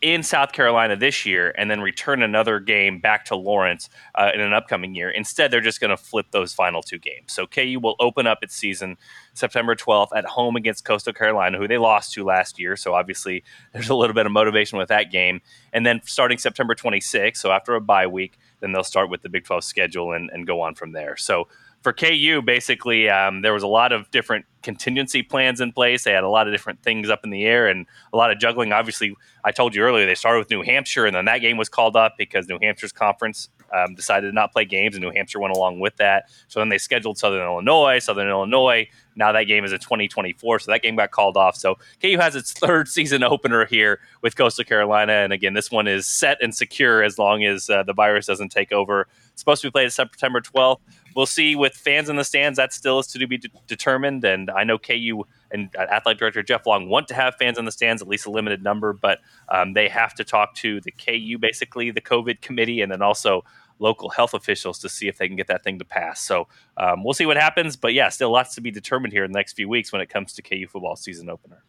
in 0.00 0.22
South 0.22 0.52
Carolina 0.52 0.94
this 0.94 1.26
year 1.26 1.52
and 1.58 1.70
then 1.70 1.80
return 1.80 2.22
another 2.22 2.60
game 2.60 3.00
back 3.00 3.24
to 3.26 3.36
Lawrence 3.36 3.88
uh, 4.14 4.30
in 4.32 4.40
an 4.40 4.52
upcoming 4.52 4.94
year. 4.94 5.10
Instead, 5.10 5.50
they're 5.50 5.60
just 5.60 5.80
going 5.80 5.90
to 5.90 5.96
flip 5.96 6.26
those 6.30 6.52
final 6.52 6.82
two 6.82 6.98
games. 6.98 7.32
So 7.32 7.46
KU 7.46 7.80
will 7.82 7.96
open 7.98 8.26
up 8.26 8.38
its 8.42 8.54
season 8.54 8.96
September 9.34 9.74
12th 9.74 10.08
at 10.14 10.24
home 10.24 10.54
against 10.56 10.84
Coastal 10.84 11.12
Carolina, 11.12 11.58
who 11.58 11.66
they 11.66 11.78
lost 11.78 12.12
to 12.14 12.24
last 12.24 12.60
year. 12.60 12.76
So 12.76 12.94
obviously, 12.94 13.42
there's 13.72 13.88
a 13.88 13.94
little 13.94 14.14
bit 14.14 14.26
of 14.26 14.32
motivation 14.32 14.78
with 14.78 14.88
that 14.88 15.10
game. 15.10 15.40
And 15.72 15.84
then 15.84 16.00
starting 16.04 16.38
September 16.38 16.74
26th, 16.74 17.36
so 17.36 17.50
after 17.50 17.74
a 17.74 17.80
bye 17.80 18.06
week, 18.06 18.38
then 18.60 18.72
they'll 18.72 18.84
start 18.84 19.10
with 19.10 19.22
the 19.22 19.28
Big 19.28 19.44
12 19.44 19.64
schedule 19.64 20.12
and, 20.12 20.30
and 20.32 20.46
go 20.46 20.60
on 20.60 20.74
from 20.74 20.92
there. 20.92 21.16
So 21.16 21.48
for 21.82 21.92
KU, 21.92 22.42
basically, 22.44 23.08
um, 23.08 23.42
there 23.42 23.52
was 23.52 23.62
a 23.62 23.68
lot 23.68 23.92
of 23.92 24.10
different 24.10 24.44
contingency 24.62 25.22
plans 25.22 25.60
in 25.60 25.72
place. 25.72 26.04
They 26.04 26.12
had 26.12 26.24
a 26.24 26.28
lot 26.28 26.48
of 26.48 26.52
different 26.52 26.82
things 26.82 27.08
up 27.08 27.20
in 27.22 27.30
the 27.30 27.44
air 27.44 27.68
and 27.68 27.86
a 28.12 28.16
lot 28.16 28.30
of 28.30 28.38
juggling. 28.38 28.72
Obviously, 28.72 29.14
I 29.44 29.52
told 29.52 29.74
you 29.74 29.82
earlier 29.82 30.04
they 30.04 30.16
started 30.16 30.40
with 30.40 30.50
New 30.50 30.62
Hampshire, 30.62 31.06
and 31.06 31.14
then 31.14 31.24
that 31.26 31.38
game 31.38 31.56
was 31.56 31.68
called 31.68 31.96
up 31.96 32.16
because 32.18 32.48
New 32.48 32.58
Hampshire's 32.58 32.92
conference 32.92 33.48
um, 33.74 33.94
decided 33.94 34.28
to 34.28 34.32
not 34.32 34.52
play 34.52 34.64
games, 34.64 34.96
and 34.96 35.04
New 35.04 35.10
Hampshire 35.10 35.40
went 35.40 35.54
along 35.54 35.78
with 35.80 35.96
that. 35.96 36.30
So 36.48 36.58
then 36.60 36.68
they 36.68 36.78
scheduled 36.78 37.18
Southern 37.18 37.42
Illinois. 37.42 37.98
Southern 38.00 38.28
Illinois. 38.28 38.88
Now 39.14 39.32
that 39.32 39.44
game 39.44 39.64
is 39.64 39.72
in 39.72 39.78
2024, 39.78 40.60
so 40.60 40.70
that 40.70 40.82
game 40.82 40.96
got 40.96 41.10
called 41.10 41.36
off. 41.36 41.56
So 41.56 41.76
KU 42.00 42.18
has 42.18 42.36
its 42.36 42.52
third 42.52 42.88
season 42.88 43.22
opener 43.22 43.66
here 43.66 44.00
with 44.22 44.36
Coastal 44.36 44.64
Carolina, 44.64 45.12
and 45.12 45.32
again, 45.32 45.54
this 45.54 45.70
one 45.70 45.86
is 45.86 46.06
set 46.06 46.38
and 46.42 46.54
secure 46.54 47.02
as 47.02 47.18
long 47.18 47.44
as 47.44 47.70
uh, 47.70 47.82
the 47.82 47.92
virus 47.92 48.26
doesn't 48.26 48.50
take 48.50 48.72
over. 48.72 49.06
It's 49.38 49.42
supposed 49.42 49.62
to 49.62 49.68
be 49.68 49.72
played 49.72 49.92
September 49.92 50.40
12th 50.40 50.80
we'll 51.18 51.26
see 51.26 51.56
with 51.56 51.74
fans 51.74 52.08
in 52.08 52.14
the 52.14 52.22
stands. 52.22 52.58
That 52.58 52.72
still 52.72 53.00
is 53.00 53.08
to 53.08 53.26
be 53.26 53.38
de- 53.38 53.48
determined. 53.66 54.24
And 54.24 54.50
I 54.52 54.62
know 54.62 54.78
KU 54.78 55.24
and 55.50 55.74
athletic 55.74 56.20
director 56.20 56.44
Jeff 56.44 56.64
Long 56.64 56.88
want 56.88 57.08
to 57.08 57.14
have 57.14 57.34
fans 57.34 57.58
in 57.58 57.64
the 57.64 57.72
stands, 57.72 58.00
at 58.00 58.06
least 58.06 58.26
a 58.26 58.30
limited 58.30 58.62
number, 58.62 58.92
but 58.92 59.18
um, 59.48 59.72
they 59.72 59.88
have 59.88 60.14
to 60.14 60.24
talk 60.24 60.54
to 60.56 60.80
the 60.82 60.92
KU, 60.92 61.36
basically 61.36 61.90
the 61.90 62.00
COVID 62.00 62.40
committee, 62.40 62.82
and 62.82 62.92
then 62.92 63.02
also 63.02 63.44
local 63.80 64.10
health 64.10 64.32
officials 64.32 64.78
to 64.78 64.88
see 64.88 65.08
if 65.08 65.18
they 65.18 65.26
can 65.26 65.36
get 65.36 65.48
that 65.48 65.64
thing 65.64 65.80
to 65.80 65.84
pass. 65.84 66.20
So 66.20 66.46
um, 66.76 67.02
we'll 67.02 67.14
see 67.14 67.26
what 67.26 67.36
happens. 67.36 67.76
But 67.76 67.94
yeah, 67.94 68.10
still 68.10 68.30
lots 68.30 68.54
to 68.54 68.60
be 68.60 68.70
determined 68.70 69.12
here 69.12 69.24
in 69.24 69.32
the 69.32 69.38
next 69.38 69.54
few 69.54 69.68
weeks 69.68 69.92
when 69.92 70.00
it 70.00 70.08
comes 70.08 70.32
to 70.34 70.42
KU 70.42 70.68
football 70.68 70.94
season 70.94 71.28
opener. 71.28 71.64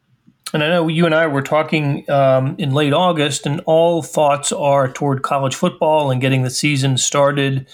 And 0.53 0.63
I 0.63 0.69
know 0.69 0.87
you 0.87 1.05
and 1.05 1.13
I 1.13 1.27
were 1.27 1.41
talking 1.41 2.09
um, 2.09 2.55
in 2.57 2.71
late 2.71 2.93
August, 2.93 3.45
and 3.45 3.61
all 3.65 4.01
thoughts 4.01 4.51
are 4.51 4.91
toward 4.91 5.21
college 5.21 5.55
football 5.55 6.09
and 6.09 6.19
getting 6.19 6.41
the 6.43 6.49
season 6.49 6.97
started. 6.97 7.67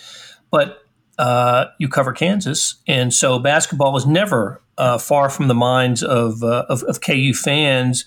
But 0.52 0.80
uh, 1.18 1.66
you 1.80 1.88
cover 1.88 2.12
Kansas, 2.12 2.76
and 2.88 3.14
so 3.14 3.40
basketball 3.40 3.96
is 3.96 4.06
never 4.06 4.62
uh, 4.78 4.98
far 4.98 5.30
from 5.30 5.48
the 5.48 5.56
minds 5.56 6.04
of, 6.04 6.44
uh, 6.44 6.66
of, 6.68 6.84
of 6.84 7.00
KU 7.02 7.34
fans. 7.34 8.04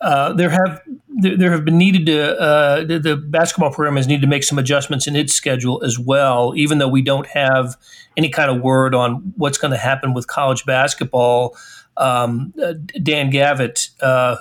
Uh, 0.00 0.32
there 0.32 0.50
have 0.50 0.82
there, 1.20 1.52
have 1.52 1.64
been 1.64 1.78
needed 1.78 2.06
to 2.06 2.40
uh, 2.40 2.84
the, 2.84 2.98
the, 2.98 3.16
basketball 3.16 3.70
program 3.70 3.94
has 3.94 4.08
needed 4.08 4.22
to 4.22 4.26
make 4.26 4.42
some 4.42 4.58
adjustments 4.58 5.06
in 5.06 5.14
its 5.14 5.32
schedule 5.32 5.80
as 5.84 5.96
well. 5.96 6.54
Even 6.56 6.78
though 6.78 6.88
we 6.88 7.02
don't 7.02 7.28
have 7.28 7.76
any 8.16 8.28
kind 8.28 8.50
of 8.50 8.60
word 8.60 8.96
on 8.96 9.32
what's 9.36 9.58
going 9.58 9.70
to 9.70 9.76
happen 9.76 10.12
with 10.12 10.26
college 10.26 10.64
basketball, 10.64 11.56
um, 11.96 12.54
uh, 12.62 12.74
Dan 13.02 13.30
Gavitt, 13.30 13.90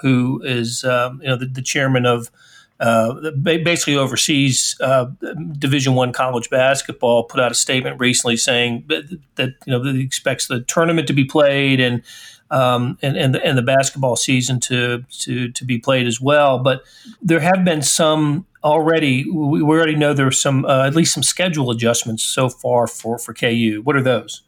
who 0.01 0.41
is 0.43 0.83
um, 0.83 1.21
you 1.21 1.27
know 1.27 1.35
the, 1.35 1.45
the 1.45 1.61
chairman 1.61 2.05
of 2.05 2.29
uh, 2.81 3.31
basically 3.43 3.95
oversees 3.95 4.75
uh, 4.81 5.05
Division 5.57 5.93
One 5.93 6.11
college 6.11 6.49
basketball, 6.49 7.25
put 7.25 7.39
out 7.39 7.51
a 7.51 7.55
statement 7.55 7.99
recently 7.99 8.37
saying 8.37 8.85
that, 8.87 9.19
that 9.35 9.53
you 9.65 9.71
know 9.71 9.83
that 9.83 9.95
he 9.95 10.01
expects 10.01 10.47
the 10.47 10.61
tournament 10.61 11.07
to 11.07 11.13
be 11.13 11.23
played 11.23 11.79
and 11.79 12.01
um, 12.49 12.97
and 13.03 13.15
and 13.15 13.35
the, 13.35 13.45
and 13.45 13.55
the 13.55 13.61
basketball 13.61 14.15
season 14.15 14.59
to 14.61 15.03
to 15.19 15.51
to 15.51 15.63
be 15.63 15.77
played 15.77 16.07
as 16.07 16.19
well. 16.19 16.57
But 16.57 16.81
there 17.21 17.39
have 17.39 17.63
been 17.63 17.83
some 17.83 18.47
already. 18.63 19.29
We 19.29 19.61
already 19.61 19.95
know 19.95 20.15
there's 20.15 20.41
some 20.41 20.65
uh, 20.65 20.87
at 20.87 20.95
least 20.95 21.13
some 21.13 21.23
schedule 21.23 21.69
adjustments 21.69 22.23
so 22.23 22.49
far 22.49 22.87
for 22.87 23.19
for 23.19 23.35
KU. 23.35 23.81
What 23.83 23.95
are 23.95 24.01
those? 24.01 24.41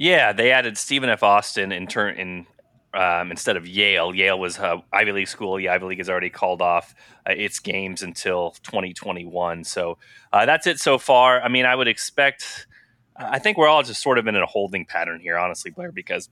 Yeah, 0.00 0.32
they 0.32 0.50
added 0.50 0.78
Stephen 0.78 1.10
F. 1.10 1.22
Austin 1.22 1.72
in 1.72 1.86
turn 1.86 2.18
in 2.18 2.46
um, 2.94 3.30
instead 3.30 3.58
of 3.58 3.68
Yale. 3.68 4.14
Yale 4.14 4.40
was 4.40 4.58
uh, 4.58 4.78
Ivy 4.90 5.12
League 5.12 5.28
school. 5.28 5.58
The 5.58 5.68
Ivy 5.68 5.84
League 5.84 5.98
has 5.98 6.08
already 6.08 6.30
called 6.30 6.62
off 6.62 6.94
uh, 7.28 7.34
its 7.36 7.58
games 7.58 8.02
until 8.02 8.52
2021. 8.62 9.62
So 9.64 9.98
uh, 10.32 10.46
that's 10.46 10.66
it 10.66 10.80
so 10.80 10.96
far. 10.96 11.42
I 11.42 11.48
mean, 11.48 11.66
I 11.66 11.74
would 11.74 11.86
expect. 11.86 12.66
I 13.14 13.38
think 13.38 13.58
we're 13.58 13.68
all 13.68 13.82
just 13.82 14.02
sort 14.02 14.16
of 14.16 14.26
in 14.26 14.34
a 14.36 14.46
holding 14.46 14.86
pattern 14.86 15.20
here, 15.20 15.36
honestly, 15.36 15.70
Blair, 15.70 15.92
because 15.92 16.30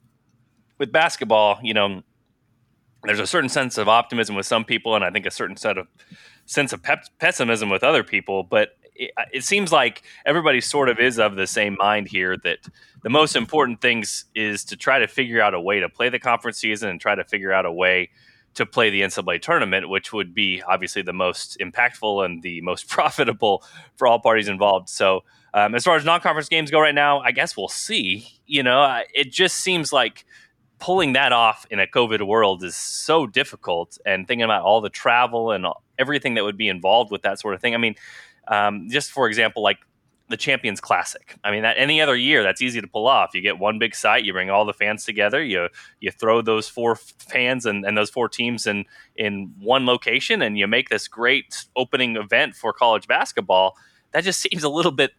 with 0.79 0.91
basketball, 0.91 1.59
you 1.63 1.75
know, 1.75 2.03
there's 3.05 3.21
a 3.21 3.27
certain 3.27 3.51
sense 3.51 3.77
of 3.77 3.87
optimism 3.87 4.35
with 4.35 4.47
some 4.47 4.65
people, 4.65 4.95
and 4.95 5.05
I 5.05 5.11
think 5.11 5.27
a 5.27 5.31
certain 5.31 5.59
set 5.59 5.77
of 5.77 5.89
sense 6.47 6.73
of 6.73 6.83
pessimism 7.19 7.69
with 7.69 7.85
other 7.85 8.03
people. 8.03 8.45
But 8.45 8.78
it, 8.99 9.11
it, 9.33 9.45
seems 9.45 9.73
like 9.73 10.03
everybody 10.27 10.61
sort 10.61 10.89
of 10.89 10.99
is 10.99 11.19
of 11.19 11.37
the 11.37 11.47
same 11.47 11.77
mind 11.79 12.09
here 12.09 12.37
that 12.39 12.59
the 13.03 13.11
most 13.11 13.37
important 13.37 13.81
things 13.81 14.25
is 14.35 14.65
to 14.65 14.77
try 14.77 14.99
to 14.99 15.07
figure 15.07 15.41
out 15.41 15.55
a 15.55 15.61
way 15.61 15.81
to 15.81 15.89
play 15.89 16.09
the 16.09 16.19
conference 16.19 16.59
season 16.59 16.89
and 16.89 17.01
try 17.01 17.15
to 17.15 17.25
figure 17.25 17.53
out 17.53 17.65
a 17.65 17.73
way 17.73 18.11
to 18.55 18.67
play 18.67 18.91
the 18.91 19.03
NCAA 19.03 19.41
tournament, 19.41 19.89
which 19.89 20.13
would 20.13 20.35
be 20.35 20.63
obviously 20.63 21.03
the 21.03 21.13
most 21.13 21.59
impactful 21.61 22.25
and 22.25 22.43
the 22.43 22.61
most 22.63 22.89
profitable 22.91 23.65
for 23.97 24.07
all 24.07 24.19
parties 24.19 24.49
involved. 24.49 24.89
So, 24.89 25.25
um, 25.55 25.75
as 25.75 25.85
far 25.85 25.97
as 25.97 26.05
non-conference 26.05 26.49
games 26.49 26.71
go 26.71 26.79
right 26.79 26.95
now, 26.95 27.21
I 27.21 27.33
guess 27.33 27.57
we'll 27.57 27.69
see. 27.69 28.29
You 28.47 28.63
know, 28.63 29.01
it 29.15 29.33
just 29.33 29.57
seems 29.57 29.93
like 29.93 30.27
pulling 30.79 31.15
that 31.15 31.33
off 31.33 31.67
in 31.71 31.81
a 31.81 31.87
COVID 31.87 32.27
world 32.27 32.63
is 32.63 32.77
so 32.77 33.27
difficult. 33.27 33.99
And 34.05 34.29
thinking 34.29 34.45
about 34.45 34.63
all 34.63 34.81
the 34.81 34.91
travel 34.91 35.53
and 35.53 35.67
everything 35.99 36.35
that 36.35 36.45
would 36.45 36.57
be 36.57 36.69
involved 36.69 37.11
with 37.11 37.23
that 37.23 37.41
sort 37.41 37.55
of 37.55 37.61
thing. 37.61 37.75
I 37.75 37.79
mean, 37.79 37.95
um, 38.49 38.89
just 38.91 39.13
for 39.13 39.29
example, 39.29 39.63
like 39.63 39.79
the 40.29 40.37
Champions 40.37 40.81
Classic. 40.81 41.37
I 41.43 41.51
mean, 41.51 41.63
that 41.63 41.77
any 41.79 42.01
other 42.01 42.15
year, 42.15 42.43
that's 42.43 42.61
easy 42.61 42.81
to 42.81 42.87
pull 42.87 43.07
off. 43.07 43.31
You 43.35 43.41
get 43.41 43.59
one 43.59 43.79
big 43.79 43.95
site, 43.95 44.25
you 44.25 44.33
bring 44.33 44.51
all 44.51 44.65
the 44.65 44.75
fans 44.75 45.05
together, 45.05 45.43
you 45.43 45.69
you 46.01 46.11
throw 46.11 46.43
those 46.43 46.69
four 46.69 46.97
fans 46.97 47.65
and, 47.67 47.85
and 47.85 47.97
those 47.97 48.11
four 48.11 48.29
teams 48.29 48.67
in 48.67 48.85
in 49.17 49.55
one 49.59 49.87
location, 49.87 50.43
and 50.43 50.59
you 50.59 50.67
make 50.67 50.89
this 50.91 51.09
great 51.09 51.65
opening 51.77 52.17
event 52.17 52.55
for 52.55 52.73
college 52.73 53.07
basketball. 53.07 53.77
That 54.13 54.25
just 54.25 54.41
seems 54.51 54.63
a 54.63 54.69
little 54.69 54.93
bit 54.93 55.13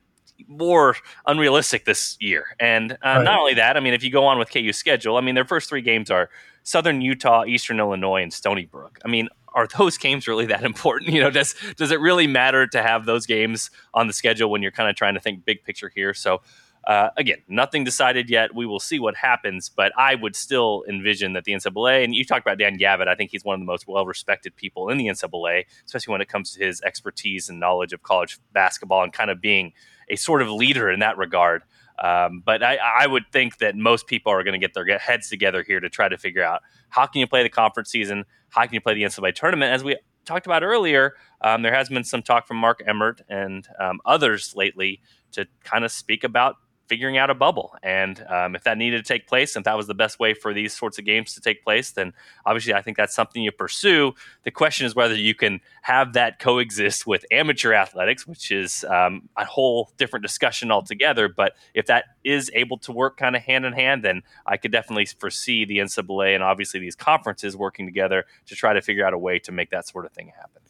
more 0.48 0.96
unrealistic 1.28 1.86
this 1.86 2.18
year. 2.20 2.46
And 2.60 2.94
uh, 2.94 2.98
right. 3.04 3.24
not 3.24 3.40
only 3.40 3.54
that, 3.56 3.78
I 3.78 3.80
mean, 3.80 3.94
if 3.94 4.04
you 4.04 4.12
go 4.12 4.26
on 4.26 4.38
with 4.38 4.52
KU's 4.52 4.78
schedule, 4.78 5.18
I 5.18 5.22
mean, 5.22 5.36
their 5.36 5.46
first 5.46 5.70
three 5.70 5.82
games 5.82 6.10
are 6.10 6.30
Southern 6.64 7.02
Utah, 7.02 7.46
Eastern 7.46 7.80
Illinois, 7.80 8.22
and 8.22 8.32
Stony 8.32 8.66
Brook. 8.66 9.00
I 9.04 9.08
mean, 9.08 9.30
are 9.54 9.68
those 9.68 9.98
games 10.08 10.28
really 10.28 10.46
that 10.48 10.64
important? 10.64 11.10
You 11.20 11.22
know, 11.22 11.32
does 11.32 11.56
does 11.76 11.92
it 11.92 12.00
really 12.00 12.28
matter 12.28 12.68
to 12.68 12.82
have 12.82 13.06
those 13.06 13.26
games 13.26 13.72
on 13.94 14.08
the 14.08 14.14
schedule 14.14 14.50
when 14.50 14.62
you're 14.62 14.72
kind 14.72 14.90
of 14.90 14.96
trying 14.96 15.16
to 15.16 15.20
think 15.20 15.46
big 15.46 15.64
picture 15.64 15.92
here? 15.94 16.14
So. 16.14 16.42
Uh, 16.88 17.10
again, 17.18 17.38
nothing 17.50 17.84
decided 17.84 18.30
yet. 18.30 18.56
We 18.56 18.66
will 18.66 18.80
see 18.80 19.00
what 19.00 19.14
happens, 19.16 19.70
but 19.70 19.92
I 19.98 20.16
would 20.16 20.34
still 20.34 20.86
envision 20.90 21.34
that 21.34 21.44
the 21.44 21.52
NCAA, 21.52 22.06
and 22.06 22.16
you 22.16 22.24
talked 22.24 22.48
about 22.48 22.58
Dan 22.58 22.78
Gavitt, 22.78 23.08
I 23.08 23.16
think 23.16 23.32
he's 23.32 23.44
one 23.44 23.56
of 23.56 23.60
the 23.60 23.66
most 23.66 23.86
well 23.86 24.06
respected 24.06 24.56
people 24.56 24.90
in 24.90 24.98
the 24.98 25.08
NCAA, 25.08 25.66
especially 25.86 26.14
when 26.14 26.22
it 26.22 26.30
comes 26.30 26.54
to 26.54 26.66
his 26.66 26.82
expertise 26.82 27.50
and 27.50 27.60
knowledge 27.60 27.92
of 27.92 28.02
college 28.02 28.40
basketball 28.54 29.04
and 29.04 29.12
kind 29.12 29.30
of 29.30 29.42
being 29.42 29.74
a 30.10 30.16
sort 30.16 30.42
of 30.42 30.50
leader 30.50 30.90
in 30.90 31.00
that 31.00 31.18
regard. 31.18 31.64
Um, 32.02 32.42
but 32.46 32.64
I, 32.64 32.78
I, 32.78 33.08
would 33.08 33.26
think 33.30 33.58
that 33.58 33.76
most 33.76 34.08
people 34.08 34.32
are 34.32 34.42
going 34.42 34.54
to 34.54 34.60
get 34.60 34.74
their 34.74 34.98
heads 34.98 35.30
together 35.30 35.64
here 35.68 35.82
to 35.82 35.90
try 35.90 36.08
to 36.08 36.18
figure 36.18 36.44
out 36.44 36.62
how 36.88 37.06
can 37.06 37.20
you 37.20 37.28
play 37.28 37.44
the 37.44 37.50
conference 37.50 37.90
season, 37.90 38.24
how 38.52 38.64
can 38.64 38.74
you 38.74 38.80
play 38.80 38.94
the 38.94 39.04
NCAA 39.04 39.36
tournament. 39.36 39.74
As 39.74 39.84
we 39.84 39.98
talked 40.24 40.46
about 40.46 40.64
earlier, 40.64 41.16
um, 41.42 41.62
there 41.62 41.74
has 41.74 41.90
been 41.90 42.06
some 42.06 42.22
talk 42.22 42.48
from 42.48 42.56
Mark 42.56 42.82
Emmert 42.88 43.22
and 43.28 43.68
um, 43.82 44.00
others 44.06 44.54
lately 44.56 45.02
to 45.34 45.46
kind 45.66 45.84
of 45.84 45.92
speak 45.92 46.24
about 46.24 46.56
figuring 46.90 47.18
out 47.18 47.30
a 47.30 47.36
bubble. 47.36 47.76
And 47.84 48.26
um, 48.28 48.56
if 48.56 48.64
that 48.64 48.78
needed 48.78 49.06
to 49.06 49.08
take 49.08 49.28
place, 49.28 49.56
and 49.56 49.64
that 49.66 49.78
was 49.78 49.88
the 49.88 49.94
best 49.94 50.20
way 50.20 50.34
for 50.34 50.54
these 50.54 50.74
sorts 50.74 50.98
of 50.98 51.06
games 51.06 51.36
to 51.36 51.42
take 51.42 51.64
place, 51.64 51.92
then 51.92 52.14
obviously 52.46 52.74
I 52.74 52.82
think 52.82 52.98
that's 52.98 53.16
something 53.16 53.44
you 53.44 53.52
pursue. 53.52 54.14
The 54.44 54.52
question 54.52 54.88
is 54.88 54.96
whether 54.96 55.16
you 55.16 55.36
can 55.36 55.62
have 55.84 56.14
that 56.14 56.40
coexist 56.40 57.06
with 57.06 57.26
amateur 57.32 57.74
athletics, 57.74 58.26
which 58.26 58.52
is 58.52 58.84
um, 58.86 59.30
a 59.38 59.46
whole 59.46 59.92
different 59.98 60.24
discussion 60.24 60.72
altogether. 60.72 61.30
But 61.30 61.54
if 61.76 61.86
that 61.86 62.06
is 62.24 62.52
able 62.56 62.80
to 62.80 62.92
work 62.92 63.18
kind 63.18 63.36
of 63.36 63.44
hand 63.44 63.66
in 63.66 63.74
hand, 63.74 64.04
then 64.04 64.24
I 64.46 64.58
could 64.58 64.72
definitely 64.72 65.06
foresee 65.06 65.66
the 65.66 65.78
NCAA 65.78 66.34
and 66.34 66.44
obviously 66.44 66.80
these 66.80 66.96
conferences 66.96 67.56
working 67.56 67.86
together 67.86 68.26
to 68.48 68.56
try 68.56 68.74
to 68.74 68.82
figure 68.82 69.06
out 69.06 69.14
a 69.14 69.18
way 69.18 69.38
to 69.40 69.52
make 69.52 69.70
that 69.70 69.88
sort 69.88 70.06
of 70.06 70.12
thing 70.12 70.32
happen. 70.36 70.62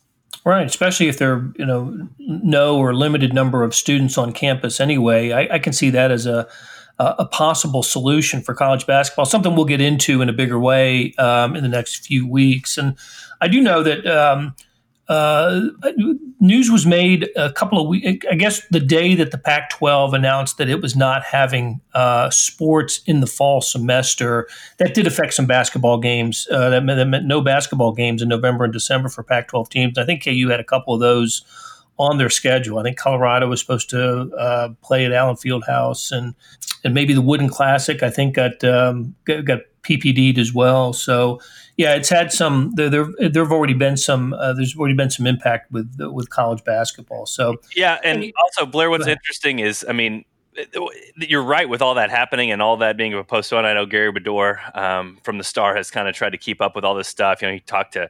Right, 0.46 0.66
especially 0.66 1.10
if 1.10 1.18
there 1.18 1.34
are 1.34 1.54
you 1.58 1.66
know 1.66 2.08
no 2.18 2.78
or 2.78 2.96
limited 2.96 3.34
number 3.34 3.64
of 3.64 3.76
students 3.76 4.18
on 4.18 4.32
campus 4.32 4.80
anyway. 4.80 5.32
I, 5.32 5.56
I 5.56 5.60
can 5.60 5.74
see 5.74 5.90
that 5.92 6.12
as 6.12 6.26
a 6.26 6.48
a 7.00 7.26
possible 7.26 7.82
solution 7.82 8.42
for 8.42 8.54
college 8.54 8.86
basketball. 8.86 9.26
Something 9.26 9.56
we'll 9.56 9.64
get 9.64 9.80
into 9.80 10.22
in 10.22 10.28
a 10.28 10.34
bigger 10.34 10.60
way 10.60 11.14
um, 11.14 11.56
in 11.56 11.64
the 11.64 11.70
next 11.70 12.06
few 12.06 12.28
weeks. 12.28 12.78
And 12.78 12.98
I 13.40 13.48
do 13.48 13.62
know 13.62 13.82
that 13.84 14.06
um, 14.06 14.54
uh, 15.10 15.62
news 16.40 16.70
was 16.70 16.86
made 16.86 17.30
a 17.36 17.52
couple 17.52 17.82
of 17.82 17.88
weeks, 17.88 18.26
I 18.30 18.36
guess 18.36 18.62
the 18.70 18.80
day 18.80 19.16
that 19.16 19.32
the 19.32 19.40
Pac 19.40 19.72
12 19.72 20.14
announced 20.14 20.60
that 20.60 20.70
it 20.70 20.82
was 20.82 20.96
not 20.96 21.24
having 21.24 21.82
uh, 21.96 22.30
sports 22.30 23.02
in 23.08 23.20
the 23.20 23.26
fall 23.26 23.60
semester. 23.60 24.48
That 24.78 24.94
did 24.94 25.08
affect 25.08 25.34
some 25.34 25.48
basketball 25.48 25.98
games. 25.98 26.48
Uh, 26.52 26.70
that, 26.70 26.84
meant, 26.84 26.98
that, 26.98 27.06
meant, 27.06 27.26
no 27.26 27.42
basketball 27.42 27.92
games 27.92 28.22
in 28.22 28.30
November 28.30 28.66
and 28.66 28.72
December 28.72 29.10
for 29.10 29.24
Pac 29.24 29.48
12 29.48 29.70
teams. 29.70 29.98
I 29.98 30.06
think 30.06 30.24
KU 30.24 30.48
had 30.50 30.60
a 30.60 30.64
couple 30.64 30.94
of 30.94 31.00
those 31.00 31.44
on 31.98 32.20
their 32.20 32.30
schedule. 32.30 32.78
I 32.78 32.84
think 32.84 32.98
Colorado 32.98 33.48
was 33.48 33.60
supposed 33.60 33.90
to 33.90 34.32
uh, 34.38 34.70
play 34.84 35.06
at 35.06 35.12
Allen 35.12 35.36
Fieldhouse 35.36 36.12
and 36.12 36.36
and 36.84 36.94
maybe 36.94 37.14
the 37.14 37.22
Wooden 37.22 37.50
Classic. 37.50 38.02
I 38.04 38.10
think 38.10 38.36
got 38.36 38.64
um, 38.64 39.16
got, 39.26 39.44
got 39.44 39.60
PPD'd 39.84 40.38
as 40.38 40.54
well. 40.54 40.94
So 40.94 41.40
yeah, 41.78 41.96
it's 41.96 42.10
had 42.10 42.32
some. 42.32 42.72
There 42.76 42.90
there 42.90 43.08
there 43.30 43.44
have 43.44 43.52
already 43.52 43.74
been 43.74 43.98
some. 43.98 44.34
Uh, 44.34 44.54
there's 44.54 44.76
already 44.76 44.96
been 44.96 45.10
some 45.10 45.26
impact 45.26 45.72
with 45.72 45.96
with 46.00 46.30
college 46.30 46.64
basketball. 46.64 47.26
So 47.26 47.56
yeah, 47.76 48.00
and 48.04 48.18
I 48.18 48.22
mean, 48.22 48.34
also 48.44 48.66
Blair, 48.66 48.90
what's 48.90 49.08
interesting 49.08 49.60
is, 49.60 49.86
I 49.88 49.94
mean. 49.94 50.26
You're 51.16 51.44
right 51.44 51.70
with 51.70 51.82
all 51.82 51.96
that 51.96 52.10
happening 52.10 52.52
and 52.52 52.62
all 52.62 52.76
that 52.78 52.98
being 52.98 53.14
a 53.14 53.24
postponed. 53.24 53.66
I 53.66 53.74
know 53.74 53.86
Gary 53.86 54.12
Bedore 54.12 54.76
um, 54.76 55.18
from 55.24 55.38
the 55.38 55.44
Star 55.44 55.74
has 55.78 55.90
kind 55.90 56.10
of 56.10 56.16
tried 56.16 56.32
to 56.32 56.38
keep 56.38 56.60
up 56.60 56.76
with 56.76 56.84
all 56.84 56.96
this 56.96 57.08
stuff. 57.08 57.42
You 57.42 57.48
know, 57.48 57.54
he 57.54 57.62
talked 57.62 57.94
to 57.94 58.10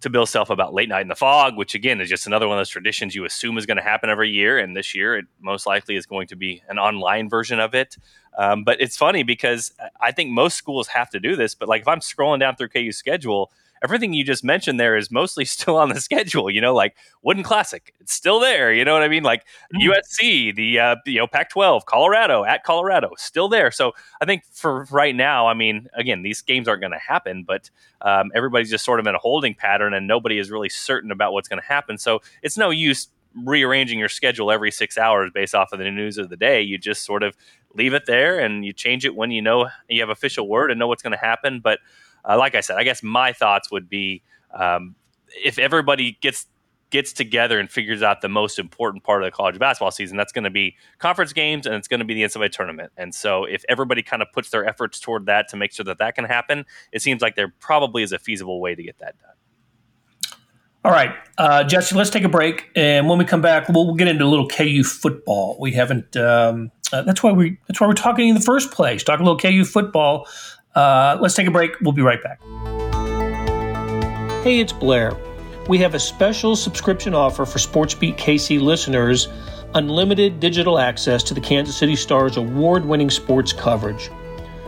to 0.00 0.10
Bill 0.10 0.26
Self 0.26 0.50
about 0.50 0.74
Late 0.74 0.88
Night 0.88 1.02
in 1.02 1.08
the 1.08 1.16
Phog, 1.16 1.56
which 1.56 1.74
again 1.74 2.00
is 2.00 2.08
just 2.08 2.26
another 2.26 2.46
one 2.46 2.56
of 2.56 2.60
those 2.60 2.68
traditions 2.68 3.14
you 3.14 3.24
assume 3.24 3.58
is 3.58 3.66
going 3.66 3.76
to 3.76 3.82
happen 3.82 4.10
every 4.10 4.30
year. 4.30 4.58
And 4.58 4.76
this 4.76 4.94
year, 4.94 5.18
it 5.18 5.26
most 5.40 5.66
likely 5.66 5.96
is 5.96 6.06
going 6.06 6.28
to 6.28 6.36
be 6.36 6.62
an 6.68 6.78
online 6.78 7.28
version 7.28 7.58
of 7.58 7.74
it. 7.74 7.96
Um, 8.36 8.62
but 8.62 8.80
it's 8.80 8.96
funny 8.96 9.24
because 9.24 9.72
I 10.00 10.12
think 10.12 10.30
most 10.30 10.56
schools 10.56 10.88
have 10.88 11.10
to 11.10 11.20
do 11.20 11.34
this. 11.34 11.54
But 11.54 11.68
like 11.68 11.82
if 11.82 11.88
I'm 11.88 12.00
scrolling 12.00 12.40
down 12.40 12.54
through 12.54 12.68
KU's 12.68 12.96
schedule, 12.96 13.50
everything 13.82 14.12
you 14.12 14.24
just 14.24 14.44
mentioned 14.44 14.78
there 14.78 14.96
is 14.96 15.10
mostly 15.10 15.44
still 15.44 15.76
on 15.76 15.88
the 15.88 16.00
schedule. 16.00 16.50
You 16.50 16.60
know, 16.60 16.74
like 16.74 16.96
Wooden 17.22 17.42
Classic, 17.42 17.94
it's 18.00 18.12
still 18.12 18.40
there. 18.40 18.72
You 18.72 18.84
know 18.84 18.92
what 18.92 19.02
I 19.02 19.08
mean? 19.08 19.22
Like 19.22 19.44
mm-hmm. 19.74 19.90
USC, 19.90 20.54
the 20.54 20.78
uh, 20.78 20.96
you 21.06 21.18
know 21.18 21.26
Pac-12, 21.26 21.84
Colorado 21.84 22.44
at 22.44 22.64
Colorado, 22.64 23.10
still 23.16 23.48
there. 23.48 23.70
So 23.70 23.92
I 24.20 24.24
think 24.24 24.42
for 24.52 24.84
right 24.90 25.14
now, 25.14 25.46
I 25.46 25.54
mean, 25.54 25.88
again, 25.94 26.22
these 26.22 26.40
games 26.42 26.68
aren't 26.68 26.80
going 26.80 26.92
to 26.92 26.98
happen, 26.98 27.44
but 27.44 27.70
um, 28.00 28.30
everybody's 28.34 28.70
just 28.70 28.84
sort 28.84 29.00
of 29.00 29.06
in 29.06 29.14
a 29.14 29.18
holding 29.18 29.54
pattern, 29.54 29.94
and 29.94 30.06
nobody 30.06 30.38
is 30.38 30.50
really 30.50 30.68
certain 30.68 31.10
about 31.10 31.32
what's 31.32 31.48
going 31.48 31.60
to 31.60 31.66
happen. 31.66 31.98
So 31.98 32.20
it's 32.42 32.56
no 32.56 32.70
use 32.70 33.08
rearranging 33.44 33.98
your 33.98 34.08
schedule 34.08 34.50
every 34.50 34.70
six 34.70 34.98
hours 34.98 35.30
based 35.32 35.54
off 35.54 35.72
of 35.72 35.78
the 35.78 35.90
news 35.90 36.18
of 36.18 36.28
the 36.28 36.36
day. 36.36 36.60
You 36.62 36.78
just 36.78 37.04
sort 37.04 37.22
of 37.22 37.36
leave 37.74 37.94
it 37.94 38.06
there 38.06 38.38
and 38.38 38.64
you 38.64 38.72
change 38.72 39.04
it 39.04 39.14
when 39.14 39.30
you 39.30 39.42
know 39.42 39.68
you 39.88 40.00
have 40.00 40.08
official 40.08 40.48
word 40.48 40.70
and 40.70 40.78
know 40.78 40.88
what's 40.88 41.02
going 41.02 41.12
to 41.12 41.18
happen. 41.18 41.60
But 41.60 41.78
uh, 42.28 42.36
like 42.36 42.54
I 42.54 42.60
said, 42.60 42.76
I 42.76 42.84
guess 42.84 43.02
my 43.02 43.32
thoughts 43.32 43.70
would 43.70 43.88
be 43.88 44.22
um, 44.54 44.94
if 45.44 45.58
everybody 45.58 46.18
gets 46.20 46.46
gets 46.90 47.12
together 47.12 47.58
and 47.58 47.70
figures 47.70 48.02
out 48.02 48.22
the 48.22 48.28
most 48.28 48.58
important 48.58 49.04
part 49.04 49.22
of 49.22 49.26
the 49.26 49.30
college 49.30 49.58
basketball 49.58 49.90
season, 49.90 50.16
that's 50.16 50.32
going 50.32 50.44
to 50.44 50.50
be 50.50 50.74
conference 50.98 51.32
games 51.32 51.66
and 51.66 51.74
it's 51.74 51.88
going 51.88 52.00
to 52.00 52.06
be 52.06 52.14
the 52.14 52.22
NCAA 52.22 52.50
tournament. 52.50 52.92
And 52.96 53.14
so, 53.14 53.44
if 53.44 53.64
everybody 53.68 54.02
kind 54.02 54.22
of 54.22 54.28
puts 54.32 54.50
their 54.50 54.64
efforts 54.64 54.98
toward 54.98 55.26
that 55.26 55.48
to 55.48 55.56
make 55.56 55.72
sure 55.72 55.84
that 55.84 55.98
that 55.98 56.14
can 56.14 56.24
happen, 56.24 56.64
it 56.92 57.02
seems 57.02 57.22
like 57.22 57.36
there 57.36 57.52
probably 57.60 58.02
is 58.02 58.12
a 58.12 58.18
feasible 58.18 58.60
way 58.60 58.74
to 58.74 58.82
get 58.82 58.98
that 58.98 59.16
done. 59.18 59.32
All 60.84 60.92
right, 60.92 61.14
uh, 61.36 61.64
Jesse, 61.64 61.96
let's 61.96 62.08
take 62.08 62.22
a 62.22 62.28
break, 62.28 62.70
and 62.76 63.08
when 63.08 63.18
we 63.18 63.24
come 63.24 63.42
back, 63.42 63.68
we'll, 63.68 63.84
we'll 63.84 63.96
get 63.96 64.06
into 64.06 64.24
a 64.24 64.26
little 64.26 64.48
KU 64.48 64.84
football. 64.84 65.56
We 65.60 65.72
haven't. 65.72 66.16
Um, 66.16 66.70
uh, 66.92 67.02
that's 67.02 67.22
why 67.22 67.32
we. 67.32 67.58
That's 67.66 67.80
why 67.80 67.88
we're 67.88 67.94
talking 67.94 68.28
in 68.28 68.34
the 68.36 68.40
first 68.40 68.70
place. 68.70 69.02
Talk 69.02 69.18
a 69.18 69.22
little 69.22 69.38
KU 69.38 69.64
football. 69.64 70.26
Uh, 70.74 71.18
let's 71.20 71.34
take 71.34 71.46
a 71.46 71.50
break. 71.50 71.72
We'll 71.80 71.92
be 71.92 72.02
right 72.02 72.22
back. 72.22 72.40
Hey, 74.44 74.60
it's 74.60 74.72
Blair. 74.72 75.16
We 75.68 75.78
have 75.78 75.94
a 75.94 76.00
special 76.00 76.56
subscription 76.56 77.14
offer 77.14 77.44
for 77.44 77.58
SportsBeat 77.58 78.16
KC 78.16 78.60
listeners 78.60 79.28
unlimited 79.74 80.40
digital 80.40 80.78
access 80.78 81.22
to 81.24 81.34
the 81.34 81.40
Kansas 81.40 81.76
City 81.76 81.96
Star's 81.96 82.36
award 82.36 82.84
winning 82.84 83.10
sports 83.10 83.52
coverage. 83.52 84.10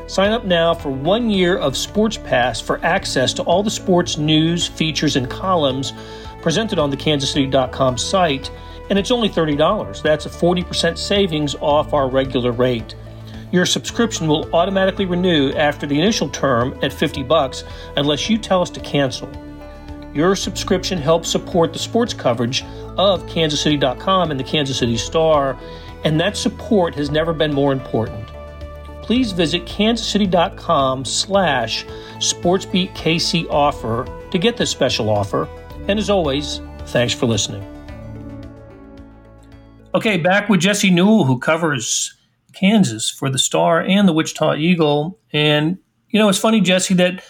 Sign 0.06 0.32
up 0.32 0.44
now 0.44 0.74
for 0.74 0.90
one 0.90 1.30
year 1.30 1.56
of 1.56 1.76
Sports 1.76 2.16
Pass 2.16 2.60
for 2.60 2.84
access 2.84 3.32
to 3.34 3.42
all 3.44 3.62
the 3.62 3.70
sports 3.70 4.18
news, 4.18 4.66
features, 4.66 5.16
and 5.16 5.30
columns 5.30 5.92
presented 6.42 6.78
on 6.78 6.90
the 6.90 6.96
kansascity.com 6.96 7.96
site, 7.96 8.50
and 8.90 8.98
it's 8.98 9.10
only 9.10 9.28
$30. 9.28 10.02
That's 10.02 10.26
a 10.26 10.28
40% 10.28 10.98
savings 10.98 11.54
off 11.60 11.94
our 11.94 12.08
regular 12.08 12.50
rate. 12.50 12.94
Your 13.52 13.66
subscription 13.66 14.28
will 14.28 14.52
automatically 14.54 15.06
renew 15.06 15.52
after 15.52 15.86
the 15.86 15.98
initial 15.98 16.28
term 16.28 16.78
at 16.82 16.92
50 16.92 17.22
bucks 17.24 17.64
unless 17.96 18.30
you 18.30 18.38
tell 18.38 18.62
us 18.62 18.70
to 18.70 18.80
cancel. 18.80 19.30
Your 20.14 20.34
subscription 20.36 20.98
helps 20.98 21.28
support 21.28 21.72
the 21.72 21.78
sports 21.78 22.14
coverage 22.14 22.64
of 22.98 23.24
kansascity.com 23.26 24.30
and 24.30 24.38
the 24.38 24.44
Kansas 24.44 24.78
City 24.78 24.96
Star, 24.96 25.58
and 26.04 26.20
that 26.20 26.36
support 26.36 26.94
has 26.94 27.10
never 27.10 27.32
been 27.32 27.52
more 27.52 27.72
important. 27.72 28.28
Please 29.02 29.32
visit 29.32 29.64
kansascity.com 29.64 31.04
slash 31.04 31.84
sportsbeatkc 32.18 33.48
offer 33.50 34.06
to 34.30 34.38
get 34.38 34.56
this 34.56 34.70
special 34.70 35.10
offer. 35.10 35.48
And 35.88 35.98
as 35.98 36.10
always, 36.10 36.60
thanks 36.86 37.14
for 37.14 37.26
listening. 37.26 37.64
Okay, 39.94 40.18
back 40.18 40.48
with 40.48 40.60
Jesse 40.60 40.90
Newell, 40.90 41.24
who 41.24 41.38
covers 41.38 42.14
Kansas 42.52 43.10
for 43.10 43.30
the 43.30 43.38
Star 43.38 43.80
and 43.80 44.08
the 44.08 44.12
Wichita 44.12 44.54
Eagle. 44.56 45.18
And, 45.32 45.78
you 46.08 46.18
know, 46.18 46.28
it's 46.28 46.38
funny, 46.38 46.60
Jesse, 46.60 46.94
that, 46.94 47.22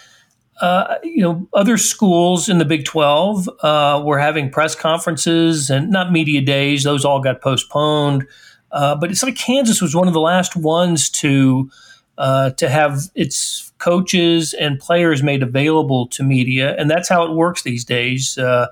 uh, 0.61 0.95
you 1.03 1.21
know, 1.21 1.47
other 1.53 1.77
schools 1.77 2.49
in 2.49 2.57
the 2.57 2.65
Big 2.65 2.85
12 2.85 3.49
uh, 3.61 4.01
were 4.05 4.19
having 4.19 4.49
press 4.49 4.75
conferences 4.75 5.69
and 5.69 5.89
not 5.89 6.11
media 6.11 6.41
days. 6.41 6.83
Those 6.83 7.05
all 7.05 7.21
got 7.21 7.41
postponed. 7.41 8.27
Uh, 8.71 8.95
but 8.95 9.11
it's 9.11 9.23
like 9.23 9.35
Kansas 9.35 9.81
was 9.81 9.95
one 9.95 10.07
of 10.07 10.13
the 10.13 10.21
last 10.21 10.55
ones 10.55 11.09
to 11.09 11.69
uh, 12.17 12.51
to 12.51 12.69
have 12.69 13.09
its 13.15 13.71
coaches 13.79 14.53
and 14.53 14.79
players 14.79 15.23
made 15.23 15.41
available 15.41 16.07
to 16.07 16.23
media, 16.23 16.75
and 16.77 16.89
that's 16.89 17.09
how 17.09 17.23
it 17.23 17.31
works 17.31 17.63
these 17.63 17.83
days. 17.83 18.37
Uh, 18.37 18.67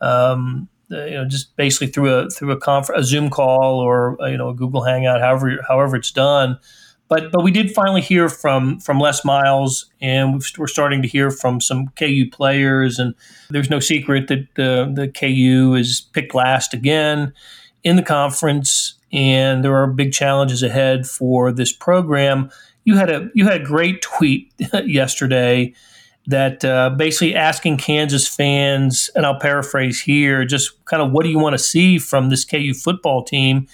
um, 0.00 0.68
uh, 0.90 1.04
you 1.04 1.14
know, 1.14 1.24
just 1.24 1.56
basically 1.56 1.88
through 1.88 2.12
a 2.12 2.30
through 2.30 2.52
a, 2.52 2.56
conf- 2.56 2.90
a 2.94 3.02
Zoom 3.02 3.30
call 3.30 3.80
or 3.80 4.20
uh, 4.22 4.26
you 4.26 4.36
know 4.36 4.48
a 4.48 4.54
Google 4.54 4.82
Hangout, 4.82 5.20
however 5.20 5.58
however 5.66 5.96
it's 5.96 6.10
done. 6.10 6.58
But 7.08 7.30
but 7.30 7.42
we 7.42 7.50
did 7.50 7.72
finally 7.72 8.00
hear 8.00 8.28
from 8.28 8.80
from 8.80 8.98
Les 8.98 9.24
Miles, 9.24 9.90
and 10.00 10.42
we're 10.58 10.66
starting 10.66 11.02
to 11.02 11.08
hear 11.08 11.30
from 11.30 11.60
some 11.60 11.88
KU 11.88 12.30
players. 12.30 12.98
And 12.98 13.14
there's 13.50 13.70
no 13.70 13.80
secret 13.80 14.28
that 14.28 14.48
the 14.54 14.90
the 14.94 15.08
KU 15.08 15.74
is 15.74 16.00
picked 16.12 16.34
last 16.34 16.74
again 16.74 17.32
in 17.84 17.96
the 17.96 18.02
conference, 18.02 18.94
and 19.12 19.64
there 19.64 19.76
are 19.76 19.86
big 19.86 20.12
challenges 20.12 20.62
ahead 20.62 21.06
for 21.06 21.52
this 21.52 21.72
program. 21.72 22.50
You 22.84 22.96
had 22.96 23.10
a 23.10 23.28
you 23.34 23.44
had 23.44 23.60
a 23.60 23.64
great 23.64 24.02
tweet 24.02 24.52
yesterday 24.84 25.74
that 26.26 26.64
uh, 26.64 26.90
basically 26.90 27.34
asking 27.34 27.78
Kansas 27.78 28.28
fans, 28.28 29.10
and 29.14 29.26
I'll 29.26 29.38
paraphrase 29.38 30.00
here, 30.00 30.44
just 30.44 30.84
kind 30.84 31.02
of 31.02 31.10
what 31.10 31.24
do 31.24 31.30
you 31.30 31.38
want 31.38 31.54
to 31.54 31.58
see 31.58 31.98
from 31.98 32.30
this 32.30 32.44
KU 32.44 32.74
football 32.74 33.24
team? 33.24 33.66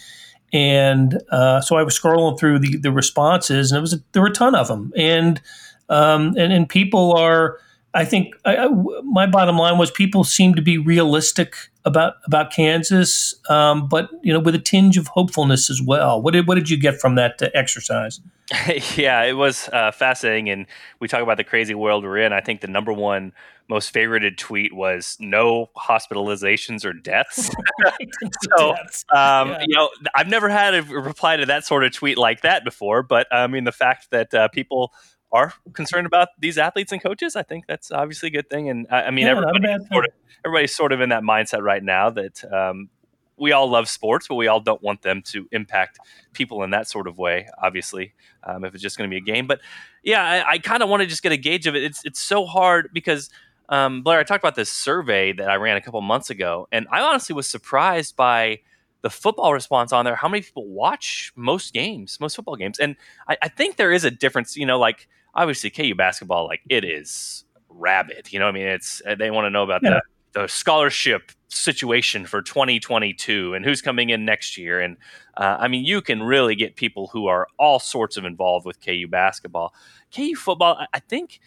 And 0.53 1.21
uh, 1.31 1.61
so 1.61 1.77
I 1.77 1.83
was 1.83 1.99
scrolling 1.99 2.39
through 2.39 2.61
the, 2.61 2.79
the 2.79 2.91
responses, 2.91 3.71
and 3.71 3.79
it 3.79 3.83
was 3.83 3.93
a, 3.93 3.99
there 4.13 4.23
were 4.23 4.29
a 4.29 4.33
ton 4.33 4.55
of 4.55 4.69
them, 4.69 4.93
and 4.97 5.41
um, 5.89 6.35
and 6.39 6.53
and 6.53 6.69
people 6.69 7.17
are. 7.17 7.59
I 7.95 8.05
think 8.05 8.35
I, 8.45 8.57
I, 8.57 8.69
my 9.03 9.27
bottom 9.27 9.57
line 9.57 9.79
was 9.79 9.91
people 9.91 10.23
seem 10.25 10.55
to 10.55 10.63
be 10.63 10.79
realistic 10.79 11.55
about 11.88 12.14
about 12.24 12.53
Kansas, 12.53 13.35
um, 13.51 13.88
but 13.88 14.11
you 14.22 14.33
know 14.33 14.40
with 14.40 14.55
a 14.55 14.61
tinge 14.61 14.96
of 14.96 15.09
hopefulness 15.09 15.68
as 15.70 15.83
well. 15.83 16.22
What 16.22 16.35
did 16.35 16.46
what 16.46 16.55
did 16.55 16.70
you 16.70 16.79
get 16.79 17.01
from 17.01 17.16
that 17.16 17.42
uh, 17.42 17.48
exercise? 17.55 18.20
yeah, 18.96 19.22
it 19.24 19.35
was 19.35 19.68
uh, 19.72 19.90
fascinating, 19.90 20.48
and 20.48 20.66
we 21.01 21.09
talk 21.09 21.22
about 21.22 21.37
the 21.37 21.44
crazy 21.44 21.74
world 21.74 22.05
we're 22.05 22.18
in. 22.18 22.33
I 22.33 22.40
think 22.40 22.61
the 22.61 22.68
number 22.68 22.92
one 22.92 23.33
most 23.68 23.92
favorited 23.92 24.38
tweet 24.38 24.74
was 24.74 25.16
no 25.20 25.68
hospitalizations 25.77 26.85
or 26.85 26.92
deaths. 26.92 27.51
so, 28.57 28.70
um, 28.70 29.51
yeah. 29.51 29.64
you 29.66 29.74
know, 29.77 29.90
I've 30.14 30.29
never 30.29 30.48
had 30.48 30.74
a 30.74 30.83
reply 30.83 31.37
to 31.37 31.46
that 31.46 31.66
sort 31.66 31.85
of 31.85 31.92
tweet 31.92 32.16
like 32.16 32.40
that 32.42 32.64
before, 32.64 33.03
but 33.03 33.27
I 33.31 33.46
mean, 33.46 33.64
the 33.64 33.72
fact 33.72 34.11
that 34.11 34.33
uh, 34.33 34.48
people 34.48 34.92
are 35.33 35.53
concerned 35.73 36.07
about 36.07 36.29
these 36.38 36.59
athletes 36.59 36.93
and 36.93 37.03
coaches, 37.03 37.37
I 37.37 37.43
think 37.43 37.67
that's 37.67 37.91
obviously 37.91 38.29
a 38.29 38.33
good 38.33 38.49
thing. 38.49 38.69
And 38.69 38.87
I, 38.91 39.05
I 39.05 39.11
mean, 39.11 39.27
yeah, 39.27 39.33
everybody 39.33 39.85
sort 39.93 40.07
of, 40.07 40.12
everybody's 40.45 40.75
sort 40.75 40.93
of 40.93 41.01
in 41.01 41.11
that 41.11 41.23
mindset 41.23 41.62
right 41.62 41.83
now 41.83 42.11
that 42.11 42.45
um, 42.53 42.88
we 43.37 43.53
all 43.53 43.69
love 43.69 43.88
sports, 43.88 44.27
but 44.29 44.37
we 44.37 44.49
all 44.49 44.61
don't 44.61 44.83
want 44.83 45.03
them 45.03 45.23
to 45.23 45.49
impact 45.53 45.99
people 46.33 46.62
in 46.62 46.71
that 46.71 46.88
sort 46.88 47.07
of 47.07 47.19
way. 47.19 47.49
Obviously, 47.62 48.14
um, 48.45 48.64
if 48.64 48.75
it's 48.75 48.83
just 48.83 48.97
going 48.97 49.09
to 49.09 49.14
be 49.14 49.19
a 49.19 49.25
game. 49.25 49.47
But 49.47 49.61
yeah, 50.03 50.23
I, 50.23 50.53
I 50.53 50.59
kind 50.59 50.83
of 50.83 50.88
want 50.88 51.03
to 51.03 51.07
just 51.07 51.23
get 51.23 51.33
a 51.33 51.37
gauge 51.37 51.67
of 51.67 51.77
it. 51.77 51.83
It's 51.85 52.05
it's 52.05 52.21
so 52.21 52.47
hard 52.47 52.91
because 52.93 53.31
um, 53.69 54.03
Blair, 54.03 54.19
I 54.19 54.23
talked 54.23 54.43
about 54.43 54.55
this 54.55 54.71
survey 54.71 55.33
that 55.33 55.51
I 55.51 55.57
ran 55.57 55.77
a 55.77 55.81
couple 55.81 56.01
months 56.01 56.31
ago, 56.31 56.69
and 56.73 56.87
I 56.91 57.01
honestly 57.01 57.35
was 57.35 57.47
surprised 57.47 58.17
by 58.17 58.61
the 59.03 59.11
football 59.11 59.53
response 59.53 59.93
on 59.93 60.05
there. 60.05 60.17
How 60.17 60.29
many 60.29 60.43
people 60.43 60.67
watch 60.67 61.33
most 61.37 61.73
games, 61.73 62.19
most 62.21 62.37
football 62.37 62.57
games? 62.57 62.79
And 62.79 62.97
I, 63.29 63.37
I 63.43 63.49
think 63.49 63.77
there 63.77 63.93
is 63.93 64.05
a 64.05 64.11
difference. 64.11 64.57
You 64.57 64.67
know, 64.67 64.79
like 64.79 65.09
obviously 65.35 65.71
KU 65.71 65.95
basketball, 65.95 66.47
like 66.47 66.61
it 66.69 66.85
is 66.85 67.45
rabid. 67.69 68.33
You 68.33 68.39
know, 68.39 68.49
I 68.49 68.53
mean, 68.53 68.67
it's 68.67 69.03
they 69.19 69.31
want 69.31 69.47
to 69.47 69.51
know 69.51 69.63
about 69.63 69.83
yeah. 69.83 69.91
the 69.91 70.03
the 70.33 70.47
scholarship 70.47 71.33
situation 71.49 72.27
for 72.27 72.43
2022 72.43 73.55
and 73.55 73.65
who's 73.65 73.81
coming 73.81 74.11
in 74.11 74.25
next 74.25 74.57
year. 74.59 74.81
And 74.81 74.97
uh, 75.37 75.57
I 75.59 75.69
mean, 75.69 75.85
you 75.85 76.03
can 76.03 76.23
really 76.23 76.55
get 76.55 76.77
people 76.77 77.09
who 77.09 77.27
are 77.27 77.49
all 77.59 77.79
sorts 77.79 78.17
of 78.17 78.25
involved 78.25 78.67
with 78.67 78.85
KU 78.85 79.07
basketball. 79.09 79.75
KU 80.15 80.35
football, 80.35 80.79
I 80.93 81.01
think, 81.01 81.41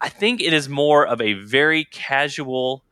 I 0.00 0.08
think 0.08 0.40
it 0.40 0.52
is 0.52 0.68
more 0.68 1.06
of 1.06 1.20
a 1.20 1.34
very 1.34 1.84
casual. 1.84 2.84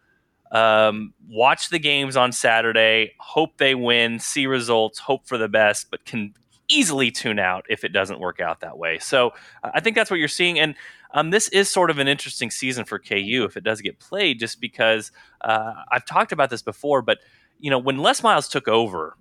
Um, 0.53 1.13
watch 1.29 1.71
the 1.71 1.79
games 1.79 2.17
on 2.17 2.33
Saturday, 2.33 3.15
hope 3.19 3.59
they 3.59 3.75
win, 3.75 4.21
see 4.21 4.47
results, 4.47 4.99
hope 4.99 5.27
for 5.27 5.39
the 5.39 5.49
best, 5.49 5.91
but 5.91 6.05
can 6.05 6.35
easily 6.69 7.11
tune 7.11 7.39
out 7.39 7.65
if 7.69 7.85
it 7.85 7.91
doesn't 7.91 8.21
work 8.21 8.41
out 8.41 8.61
that 8.61 8.79
way. 8.79 8.99
So 8.99 9.33
I 9.63 9.81
think 9.81 9.97
that's 9.97 10.11
what 10.11 10.19
you're 10.19 10.29
seeing. 10.29 10.59
And 10.59 10.75
um, 11.15 11.31
this 11.31 11.49
is 11.49 11.71
sort 11.71 11.91
of 11.91 11.99
an 11.99 12.09
interesting 12.09 12.51
season 12.51 12.85
for 12.85 12.99
KU 12.99 13.45
if 13.49 13.57
it 13.57 13.65
does 13.65 13.81
get 13.81 13.99
played, 13.99 14.39
just 14.39 14.61
because 14.61 15.13
uh, 15.41 15.73
I've 15.91 16.05
talked 16.05 16.33
about 16.33 16.51
this 16.51 16.63
before. 16.63 17.03
But 17.03 17.19
you 17.59 17.71
know, 17.71 17.79
when 17.79 17.99
Les 17.99 18.23
Miles 18.23 18.49
took 18.49 18.69
over, 18.69 19.17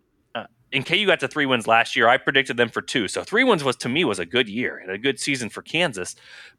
and 0.76 0.86
KU 0.86 1.06
got 1.06 1.21
to 1.21 1.28
three 1.28 1.45
wins 1.45 1.67
last 1.67 1.95
year. 1.95 2.10
I 2.10 2.17
predicted 2.17 2.58
them 2.58 2.69
for 2.69 2.82
two. 2.82 3.08
So 3.08 3.24
three 3.24 3.45
wins 3.45 3.63
was 3.63 3.78
to 3.78 3.89
me 3.89 4.04
was 4.04 4.19
a 4.19 4.26
good 4.26 4.50
year 4.50 4.78
and 4.78 4.91
a 4.91 4.98
good 4.98 5.19
season 5.19 5.50
for 5.50 5.62
Kansas. 5.62 6.15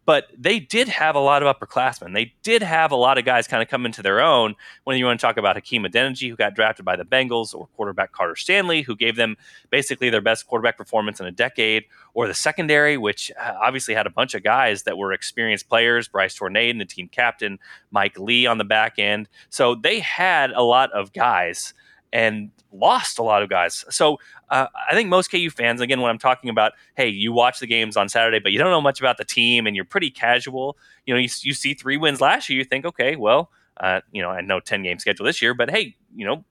But 0.07 0.29
they 0.39 0.61
did 0.61 0.89
have 0.89 1.17
a 1.17 1.21
lot 1.21 1.43
of 1.43 1.55
upperclassmen. 1.55 2.15
They 2.15 2.33
did 2.43 2.62
have 2.62 2.93
a 2.93 2.97
lot 2.97 3.19
of 3.19 3.25
guys 3.25 3.49
kind 3.49 3.62
of 3.62 3.69
come 3.69 3.85
into 3.85 4.03
their 4.03 4.21
own. 4.21 4.55
When 4.85 4.97
you 4.97 5.05
want 5.05 5.21
to 5.21 5.27
talk 5.27 5.37
about 5.37 5.57
Hakeem 5.57 5.83
Adeniji, 5.83 6.31
who 6.31 6.37
got 6.37 6.55
drafted 6.55 6.85
by 6.85 6.97
the 6.97 7.05
Bengals, 7.05 7.55
or 7.55 7.67
quarterback 7.77 8.12
Carter 8.12 8.37
Stanley, 8.37 8.83
who 8.83 8.97
gave 8.97 9.17
them 9.17 9.37
basically 9.69 10.09
their 10.09 10.21
best 10.21 10.47
quarterback 10.47 10.79
performance 10.79 11.19
in 11.19 11.27
a 11.27 11.33
decade, 11.33 11.85
or 12.15 12.29
the 12.29 12.35
secondary, 12.35 12.97
which 12.97 13.33
uh, 13.39 13.55
obviously 13.61 13.95
had 13.95 14.07
a 14.07 14.11
bunch 14.11 14.35
of 14.35 14.45
guys 14.45 14.85
that 14.85 14.97
were 14.97 15.12
experienced 15.12 15.69
players, 15.69 16.07
Bryce 16.07 16.39
Torneden, 16.39 16.79
the 16.79 16.85
team 16.85 17.09
captain, 17.09 17.59
Mike 17.91 18.19
Lee 18.19 18.47
on 18.47 18.59
the 18.59 18.65
back 18.65 18.99
end. 18.99 19.29
So 19.51 19.75
they 19.75 19.99
had 19.99 20.53
a 20.53 20.62
lot 20.62 20.93
of 20.93 21.12
guys 21.12 21.75
and 22.12 22.51
lost 22.73 23.19
a 23.19 23.23
lot 23.23 23.42
of 23.42 23.49
guys. 23.49 23.85
So 23.90 24.19
uh, 24.51 24.66
I 24.90 24.95
think 24.95 25.09
most 25.09 25.31
KU 25.31 25.51
fans, 25.51 25.81
again, 25.81 26.01
when 26.01 26.11
I'm 26.11 26.19
talking 26.19 26.51
about, 26.51 26.73
hey, 26.97 27.09
you 27.09 27.33
watch 27.33 27.61
the 27.61 27.66
games 27.66 27.97
on 27.97 28.09
Saturday, 28.09 28.38
but 28.38 28.53
you 28.53 28.59
don't 28.59 28.71
know 28.71 28.81
much 28.81 29.01
about 29.01 29.19
the 29.19 29.25
team 29.25 29.66
and 29.66 29.75
you're 29.75 29.85
pretty 29.85 30.11
casual. 30.11 30.77
You 31.05 31.14
know, 31.14 31.19
you, 31.19 31.29
you 31.42 31.55
see 31.55 31.75
three 31.75 31.97
wins 31.97 32.21
last 32.21 32.49
year, 32.49 32.59
you 32.59 32.64
think, 32.64 32.85
okay, 32.85 33.16
well, 33.16 33.51
uh, 33.79 34.01
you 34.12 34.23
know, 34.23 34.31
I 34.31 34.40
know 34.40 34.61
10 34.61 34.83
game 34.83 34.99
schedule 34.99 35.27
this 35.27 35.42
year, 35.42 35.55
but 35.55 35.71
hey, 35.71 35.97
you 36.14 36.27
know, 36.27 36.45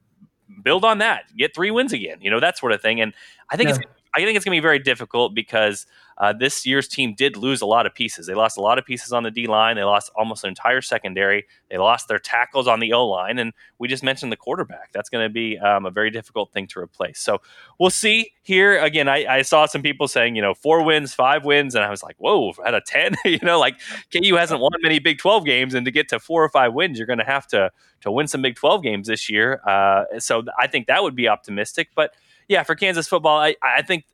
build 0.64 0.86
on 0.86 1.00
that, 1.00 1.24
get 1.38 1.56
three 1.56 1.72
wins 1.72 1.94
again, 1.94 2.18
you 2.22 2.30
know, 2.30 2.40
that 2.40 2.58
sort 2.58 2.72
of 2.72 2.82
thing. 2.82 3.02
And 3.02 3.14
I 3.50 3.58
think 3.58 3.70
yeah. 3.70 3.76
it's 3.76 3.86
I 4.16 4.22
think 4.22 4.36
it's 4.36 4.46
going 4.46 4.56
to 4.56 4.62
be 4.62 4.64
very 4.64 4.80
difficult 4.80 5.34
because 5.34 5.86
uh, 6.18 6.32
this 6.32 6.66
year's 6.66 6.88
team 6.88 7.14
did 7.14 7.36
lose 7.36 7.62
a 7.62 7.66
lot 7.66 7.86
of 7.86 7.94
pieces. 7.94 8.26
They 8.28 8.34
lost 8.34 8.58
a 8.58 8.62
lot 8.62 8.80
of 8.80 8.86
pieces 8.86 9.12
on 9.12 9.24
the 9.24 9.32
D 9.32 9.48
line. 9.48 9.76
They 9.76 9.84
lost 9.84 10.12
almost 10.16 10.46
an 10.46 10.50
entire 10.50 10.82
secondary. 10.82 11.46
They 11.70 11.78
lost 11.78 12.08
their 12.08 12.20
tackles 12.20 12.68
on 12.68 12.80
the 12.80 12.94
O 12.94 13.06
line, 13.06 13.38
and 13.38 13.52
we 13.80 13.90
just 13.90 14.04
mentioned 14.04 14.32
the 14.32 14.38
quarterback. 14.38 14.92
That's 14.94 15.10
going 15.10 15.26
to 15.26 15.30
be 15.30 15.58
um, 15.58 15.86
a 15.86 15.92
very 15.92 16.10
difficult 16.10 16.54
thing 16.54 16.68
to 16.68 16.80
replace. 16.80 17.20
So 17.20 17.42
we'll 17.80 17.90
see 17.90 18.32
here. 18.44 18.82
Again, 18.82 19.10
I, 19.10 19.26
I, 19.26 19.42
saw 19.42 19.66
some 19.66 19.82
people 19.82 20.08
saying, 20.08 20.38
you 20.38 20.42
know, 20.42 20.54
four 20.54 20.84
wins, 20.84 21.14
five 21.14 21.44
wins, 21.44 21.76
and 21.76 21.84
I 21.84 21.90
was 21.90 22.02
like, 22.02 22.16
whoa, 22.18 22.54
out 22.66 22.74
of 22.74 22.86
ten, 22.86 23.16
you 23.26 23.40
know, 23.44 23.60
like 23.60 23.76
KU 24.14 24.36
hasn't 24.36 24.62
won 24.62 24.72
many 24.82 25.00
Big 25.00 25.18
Twelve 25.18 25.46
games, 25.46 25.74
and 25.74 25.86
to 25.86 25.92
get 25.92 26.08
to 26.10 26.20
four 26.20 26.44
or 26.44 26.50
five 26.50 26.74
wins, 26.74 26.98
you're 26.98 27.08
going 27.08 27.20
to 27.20 27.26
have 27.26 27.46
to 27.48 27.72
to 28.02 28.12
win 28.12 28.28
some 28.28 28.42
Big 28.42 28.56
Twelve 28.56 28.84
games 28.84 29.08
this 29.08 29.30
year. 29.30 29.60
Uh, 29.68 30.06
so 30.20 30.44
I 30.58 30.68
think 30.68 30.88
that 30.88 31.04
would 31.04 31.16
be 31.16 31.28
optimistic, 31.28 31.90
but 31.94 32.14
yeah, 32.48 32.64
for 32.64 32.76
Kansas 32.76 33.08
football, 33.08 33.40
I, 33.40 33.56
I 33.62 33.82
think 33.82 34.06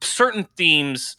certain 0.00 0.44
themes 0.56 1.16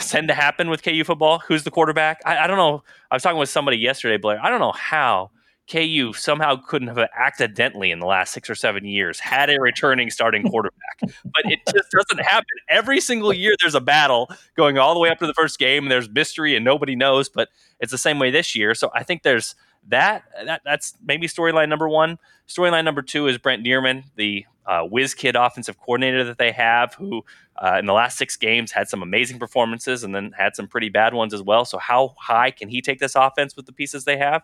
tend 0.00 0.28
to 0.28 0.34
happen 0.34 0.70
with 0.70 0.82
KU 0.82 1.04
football. 1.04 1.40
Who's 1.40 1.64
the 1.64 1.70
quarterback? 1.70 2.20
I, 2.24 2.38
I, 2.38 2.46
don't 2.46 2.56
know. 2.56 2.82
I 3.10 3.16
was 3.16 3.22
talking 3.22 3.38
with 3.38 3.48
somebody 3.48 3.78
yesterday, 3.78 4.16
Blair. 4.16 4.40
I 4.42 4.50
don't 4.50 4.60
know 4.60 4.72
how 4.72 5.30
KU 5.70 6.12
somehow 6.12 6.56
couldn't 6.56 6.88
have 6.88 6.98
accidentally 7.16 7.90
in 7.90 7.98
the 7.98 8.06
last 8.06 8.32
six 8.32 8.50
or 8.50 8.54
seven 8.54 8.84
years 8.84 9.18
had 9.18 9.48
a 9.48 9.58
returning 9.60 10.10
starting 10.10 10.42
quarterback, 10.50 11.00
but 11.00 11.44
it 11.46 11.60
just 11.72 11.90
doesn't 11.90 12.24
happen. 12.24 12.46
Every 12.68 13.00
single 13.00 13.32
year, 13.32 13.54
there's 13.60 13.74
a 13.74 13.80
battle 13.80 14.28
going 14.56 14.78
all 14.78 14.92
the 14.94 15.00
way 15.00 15.08
up 15.08 15.18
to 15.20 15.26
the 15.26 15.34
first 15.34 15.58
game, 15.58 15.84
and 15.84 15.90
there's 15.90 16.08
mystery, 16.08 16.54
and 16.54 16.64
nobody 16.64 16.96
knows. 16.96 17.28
But 17.28 17.48
it's 17.80 17.92
the 17.92 17.98
same 17.98 18.18
way 18.18 18.30
this 18.30 18.54
year. 18.54 18.74
So 18.74 18.90
I 18.94 19.04
think 19.04 19.22
there's 19.22 19.54
that. 19.88 20.24
That 20.44 20.60
that's 20.64 20.94
maybe 21.02 21.28
storyline 21.28 21.70
number 21.70 21.88
one. 21.88 22.18
Storyline 22.46 22.84
number 22.84 23.00
two 23.00 23.26
is 23.26 23.38
Brent 23.38 23.64
Dearmon, 23.64 24.04
the 24.16 24.44
uh, 24.66 24.82
whiz 24.82 25.14
kid 25.14 25.36
offensive 25.36 25.78
coordinator 25.78 26.24
that 26.24 26.38
they 26.38 26.52
have, 26.52 26.94
who 26.94 27.24
uh, 27.56 27.76
in 27.78 27.86
the 27.86 27.92
last 27.92 28.18
six 28.18 28.36
games 28.36 28.72
had 28.72 28.88
some 28.88 29.02
amazing 29.02 29.38
performances 29.38 30.04
and 30.04 30.14
then 30.14 30.32
had 30.32 30.56
some 30.56 30.66
pretty 30.66 30.88
bad 30.88 31.14
ones 31.14 31.34
as 31.34 31.42
well. 31.42 31.64
So, 31.64 31.78
how 31.78 32.14
high 32.18 32.50
can 32.50 32.68
he 32.68 32.80
take 32.80 32.98
this 32.98 33.14
offense 33.14 33.56
with 33.56 33.66
the 33.66 33.72
pieces 33.72 34.04
they 34.04 34.16
have? 34.16 34.42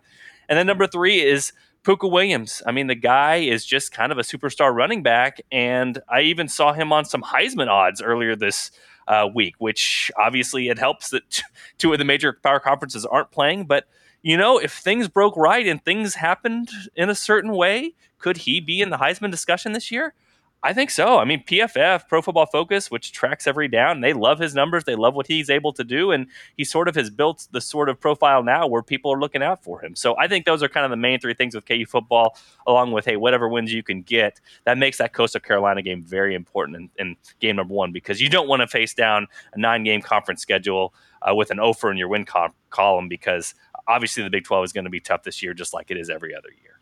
And 0.49 0.59
then 0.59 0.67
number 0.67 0.87
three 0.87 1.21
is 1.21 1.53
Pooka 1.85 2.11
Williams. 2.11 2.63
I 2.67 2.73
mean, 2.73 2.87
the 2.87 2.95
guy 2.95 3.37
is 3.37 3.65
just 3.65 3.93
kind 3.93 4.13
of 4.13 4.19
a 4.19 4.23
superstar 4.23 4.75
running 4.75 5.03
back, 5.03 5.41
and 5.51 6.01
I 6.09 6.23
even 6.23 6.49
saw 6.49 6.73
him 6.73 6.93
on 6.93 7.05
some 7.05 7.23
Heisman 7.23 7.69
odds 7.69 8.03
earlier 8.03 8.37
this 8.37 8.71
uh, 9.09 9.29
week, 9.35 9.55
which 9.59 10.11
obviously 10.17 10.69
it 10.69 10.79
helps 10.79 11.11
that 11.11 11.43
two 11.79 11.93
of 11.93 11.99
the 11.99 12.05
major 12.05 12.33
power 12.33 12.61
conferences 12.61 13.05
aren't 13.07 13.31
playing, 13.31 13.65
but 13.65 13.87
you 14.23 14.37
know, 14.37 14.59
if 14.59 14.73
things 14.73 15.09
broke 15.09 15.37
right 15.37 15.67
and 15.67 15.83
things 15.85 16.15
happened 16.15 16.71
in 16.95 17.09
a 17.09 17.15
certain 17.15 17.53
way, 17.53 17.95
could 18.19 18.39
he 18.39 18.61
be 18.61 18.81
in 18.81 18.91
the 18.91 18.99
Heisman 18.99 19.31
discussion 19.31 19.73
this 19.73 19.91
year? 19.91 20.15
I 20.63 20.75
think 20.75 20.91
so. 20.91 21.19
I 21.19 21.25
mean, 21.25 21.43
PFF, 21.43 22.07
Pro 22.07 22.21
Football 22.21 22.45
Focus, 22.45 22.91
which 22.91 23.13
tracks 23.13 23.47
every 23.47 23.67
down, 23.67 24.03
they 24.03 24.13
love 24.13 24.39
his 24.39 24.55
numbers. 24.55 24.85
They 24.85 24.95
love 24.95 25.15
what 25.15 25.27
he's 25.27 25.49
able 25.49 25.73
to 25.73 25.83
do. 25.83 26.11
And 26.11 26.27
he 26.55 26.65
sort 26.65 26.87
of 26.87 26.95
has 26.97 27.09
built 27.09 27.49
the 27.53 27.63
sort 27.63 27.89
of 27.89 27.99
profile 27.99 28.43
now 28.43 28.67
where 28.67 28.83
people 28.83 29.11
are 29.11 29.19
looking 29.19 29.43
out 29.43 29.65
for 29.65 29.83
him. 29.83 29.97
So 29.97 30.19
I 30.19 30.29
think 30.29 30.45
those 30.45 30.63
are 30.63 30.69
kind 30.69 30.85
of 30.85 30.91
the 30.91 30.99
main 30.99 31.19
three 31.19 31.33
things 31.33 31.55
with 31.55 31.65
KU 31.65 31.87
football, 31.87 32.37
along 32.67 32.93
with, 32.93 33.07
hey, 33.07 33.17
whatever 33.17 33.49
wins 33.49 33.73
you 33.73 33.83
can 33.83 34.03
get. 34.03 34.39
That 34.65 34.77
makes 34.77 34.99
that 34.99 35.15
Coastal 35.15 35.41
Carolina 35.41 35.81
game 35.81 36.03
very 36.03 36.35
important 36.35 36.77
in, 36.77 36.91
in 36.99 37.17
game 37.41 37.57
number 37.57 37.73
one 37.73 37.91
because 37.91 38.21
you 38.21 38.29
don't 38.29 38.49
want 38.49 38.61
to 38.61 38.69
face 38.69 38.93
down 38.93 39.29
a 39.55 39.59
nine 39.59 39.83
game 39.83 40.03
conference 40.03 40.43
schedule 40.43 40.93
uh, 41.23 41.35
with 41.35 41.51
an 41.51 41.59
offer 41.59 41.91
in 41.91 41.97
your 41.97 42.09
win 42.09 42.27
column 42.71 43.09
because 43.09 43.55
obviously 43.89 44.23
the 44.23 44.31
Big 44.31 44.45
12 44.45 44.65
is 44.65 44.73
going 44.73 44.85
to 44.85 44.91
be 44.91 45.01
tough 45.01 45.23
this 45.23 45.43
year, 45.43 45.55
just 45.55 45.75
like 45.75 45.91
it 45.91 45.97
is 45.97 46.11
every 46.11 46.35
other 46.35 46.49
year. 46.63 46.81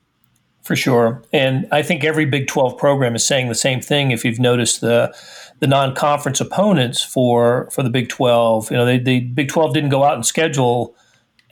For 0.63 0.77
sure, 0.77 1.23
and 1.33 1.67
I 1.73 1.83
think 1.83 2.05
every 2.05 2.27
Big 2.27 2.47
12 2.47 2.77
program 2.77 3.15
is 3.15 3.27
saying 3.27 3.49
the 3.49 3.55
same 3.55 3.81
thing. 3.81 4.11
If 4.11 4.25
you've 4.25 4.41
noticed 4.41 4.83
the 4.83 5.15
the 5.61 5.67
non-conference 5.67 6.41
opponents 6.41 7.03
for 7.03 7.71
for 7.71 7.83
the 7.83 7.89
Big 7.89 8.11
12, 8.11 8.71
you 8.71 8.77
know, 8.77 8.85
they, 8.85 8.99
the 8.99 9.21
Big 9.21 9.49
12 9.49 9.73
didn't 9.73 9.91
go 9.91 10.05
out 10.05 10.15
and 10.15 10.27
schedule 10.27 10.95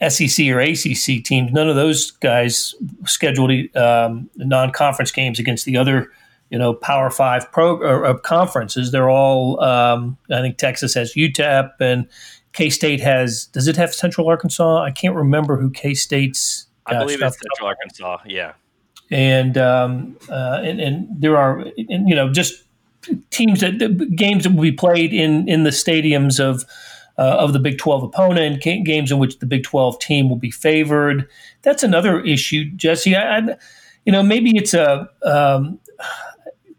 SEC 0.07 0.47
or 0.49 0.59
ACC 0.59 1.23
teams. 1.23 1.51
None 1.51 1.67
of 1.67 1.75
those 1.75 2.11
guys 2.11 2.75
scheduled 3.05 3.51
um, 3.75 4.29
non-conference 4.35 5.11
games 5.11 5.39
against 5.39 5.65
the 5.65 5.77
other, 5.77 6.11
you 6.49 6.59
know, 6.59 6.73
Power 6.73 7.09
Five 7.09 7.51
pro 7.51 7.77
or, 7.77 8.05
or 8.05 8.19
conferences. 8.19 8.91
They're 8.91 9.09
all, 9.09 9.59
um, 9.63 10.17
I 10.29 10.41
think 10.41 10.57
Texas 10.57 10.93
has 10.93 11.15
UTEP 11.15 11.71
and 11.79 12.07
K 12.57 12.69
State 12.69 12.99
has. 12.99 13.45
Does 13.45 13.67
it 13.67 13.77
have 13.77 13.93
Central 13.93 14.27
Arkansas? 14.27 14.83
I 14.83 14.91
can't 14.91 15.15
remember 15.15 15.57
who 15.57 15.69
K 15.69 15.93
State's. 15.93 16.65
I 16.85 16.99
believe 16.99 17.21
it's 17.21 17.37
Central 17.37 17.67
Arkansas. 17.67 18.17
Yeah 18.25 18.53
and 19.09 19.57
um, 19.57 20.17
uh, 20.29 20.61
and, 20.63 20.79
and, 20.79 21.07
there 21.17 21.37
are 21.37 21.59
and, 21.89 22.09
you 22.09 22.15
know 22.15 22.31
just 22.31 22.65
teams 23.29 23.61
that 23.61 23.77
games 24.15 24.43
that 24.43 24.53
will 24.53 24.61
be 24.61 24.71
played 24.71 25.13
in 25.13 25.47
in 25.47 25.63
the 25.63 25.69
stadiums 25.69 26.39
of 26.39 26.65
uh, 27.17 27.37
of 27.39 27.53
the 27.53 27.59
Big 27.59 27.79
12 27.79 28.03
opponent, 28.03 28.61
games 28.61 29.11
in 29.11 29.17
which 29.17 29.39
the 29.39 29.47
Big 29.47 29.63
12 29.63 29.97
team 29.99 30.29
will 30.29 30.37
be 30.37 30.51
favored. 30.51 31.27
That's 31.63 31.81
another 31.81 32.21
issue, 32.23 32.65
Jesse. 32.75 33.15
I, 33.15 33.37
I 33.37 33.57
you 34.05 34.11
know, 34.11 34.21
maybe 34.21 34.55
it's 34.55 34.73
a 34.73 35.09
um, 35.23 35.79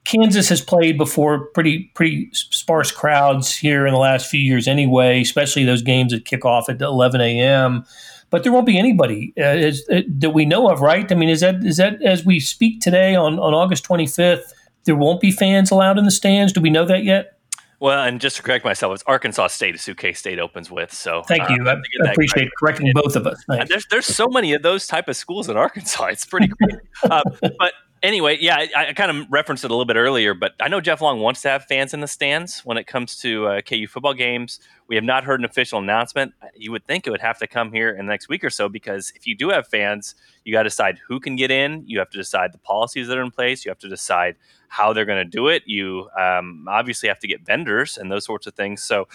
Kansas 0.09 0.49
has 0.49 0.61
played 0.61 0.97
before 0.97 1.47
pretty 1.47 1.91
pretty 1.95 2.31
sparse 2.33 2.91
crowds 2.91 3.55
here 3.55 3.87
in 3.87 3.93
the 3.93 4.01
last 4.01 4.29
few 4.29 4.41
years, 4.41 4.67
anyway. 4.67 5.21
Especially 5.21 5.65
those 5.65 5.83
games 5.83 6.13
that 6.13 6.25
kick 6.25 6.45
off 6.45 6.69
at 6.69 6.81
11 6.81 7.21
a.m 7.21 7.85
but 8.31 8.43
there 8.43 8.53
won't 8.53 8.67
be 8.67 8.79
anybody 8.79 9.33
uh, 9.39 9.45
is, 9.45 9.89
uh, 9.91 10.03
that 10.07 10.31
we 10.31 10.45
know 10.45 10.69
of, 10.69 10.81
right? 10.81 11.11
I 11.11 11.15
mean, 11.15 11.29
is 11.29 11.41
that 11.41 11.65
is 11.65 11.79
that 11.79 12.03
as 12.03 12.25
we 12.25 12.41
speak 12.41 12.81
today 12.81 13.15
on, 13.15 13.39
on 13.39 13.55
August 13.55 13.89
25th, 13.89 14.53
there 14.85 14.97
won't 14.97 15.21
be 15.21 15.31
fans 15.31 15.71
allowed 15.71 15.99
in 15.99 16.05
the 16.05 16.11
stands? 16.11 16.53
Do 16.53 16.61
we 16.61 16.71
know 16.71 16.85
that 16.87 17.05
yet? 17.05 17.39
Well, 17.81 18.03
and 18.03 18.21
just 18.21 18.37
to 18.37 18.43
correct 18.43 18.65
myself, 18.65 18.93
it's 18.95 19.05
Arkansas 19.07 19.47
State 19.49 19.77
is 19.77 19.87
who 19.87 19.95
K 19.95 20.13
State 20.13 20.39
opens 20.39 20.71
with. 20.71 20.93
So 20.93 21.23
thank 21.23 21.45
uh, 21.45 21.55
you. 21.55 21.69
I, 21.69 21.77
I 22.05 22.11
appreciate 22.11 22.49
correcting 22.59 22.93
both 22.93 23.15
of 23.15 23.27
us. 23.27 23.43
There's 23.69 23.87
there's 23.87 24.07
so 24.07 24.27
many 24.29 24.53
of 24.53 24.63
those 24.63 24.87
type 24.87 25.09
of 25.09 25.17
schools 25.17 25.49
in 25.49 25.57
Arkansas. 25.57 26.07
It's 26.07 26.27
pretty 26.27 26.49
cool. 26.49 26.79
uh, 27.11 27.23
but 27.41 27.73
anyway, 28.03 28.39
yeah, 28.41 28.57
I, 28.57 28.89
I, 28.89 28.93
kind 28.93 29.11
of 29.11 29.27
referenced 29.31 29.65
it 29.65 29.71
a 29.71 29.75
little 29.75 29.85
bit 29.85 29.97
earlier, 29.97 30.35
but 30.35 30.53
I 30.61 30.69
know 30.69 30.81
Jeff 30.81 31.01
Long 31.01 31.21
wants 31.21 31.43
to 31.43 31.49
have 31.49 31.65
fans 31.65 31.95
in 31.95 32.01
the 32.01 32.07
stands 32.07 32.61
when 32.61 32.77
it 32.77 32.87
comes 32.87 33.17
to 33.21 33.47
uh, 33.47 33.61
KU 33.61 33.87
football 33.87 34.15
games. 34.15 34.61
We 34.87 34.95
have 34.95 35.05
not 35.05 35.25
heard 35.25 35.41
an 35.41 35.45
official 35.45 35.79
announcement. 35.79 36.33
You 36.57 36.73
would 36.73 36.87
think 36.87 37.07
it 37.07 37.11
would 37.11 37.21
have 37.21 37.39
to 37.39 37.47
come 37.47 37.73
here 37.73 37.91
in 37.91 38.07
the 38.07 38.11
next 38.11 38.29
week 38.29 38.45
or 38.45 38.51
so 38.51 38.69
because 38.69 39.13
if 39.17 39.27
you 39.27 39.35
do 39.35 39.51
have 39.51 39.69
fans, 39.69 40.15
you 40.45 40.53
got 40.53 40.63
to 40.63 40.69
decide 40.69 40.99
who 41.09 41.21
can 41.21 41.37
get 41.37 41.51
in. 41.51 41.85
You 41.87 41.99
have 41.99 42.11
to 42.11 42.19
decide 42.19 42.53
the 42.53 42.59
policies 42.59 43.09
that 43.09 43.19
are 43.19 43.23
in 43.23 43.31
place. 43.31 43.65
You 43.65 43.71
have 43.71 43.79
to 43.81 43.89
decide 43.89 44.37
how 44.69 44.93
they're 44.93 45.05
going 45.05 45.25
to 45.25 45.31
do 45.31 45.49
it. 45.49 45.63
You 45.67 46.09
um, 46.19 46.67
obviously 46.69 47.09
have 47.09 47.19
to 47.21 47.29
get 47.29 47.45
vendors 47.45 47.99
and 47.99 48.11
those 48.11 48.25
sorts 48.25 48.47
of 48.47 48.55
things. 48.55 48.83
So 48.83 49.09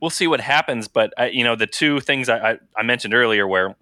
we'll 0.00 0.10
see 0.10 0.26
what 0.26 0.40
happens. 0.40 0.88
But 0.88 1.12
uh, 1.18 1.24
you 1.24 1.44
know, 1.44 1.56
the 1.56 1.66
two 1.66 2.00
things 2.00 2.28
I, 2.28 2.52
I, 2.52 2.58
I 2.76 2.82
mentioned 2.82 3.14
earlier, 3.14 3.46
where 3.46 3.76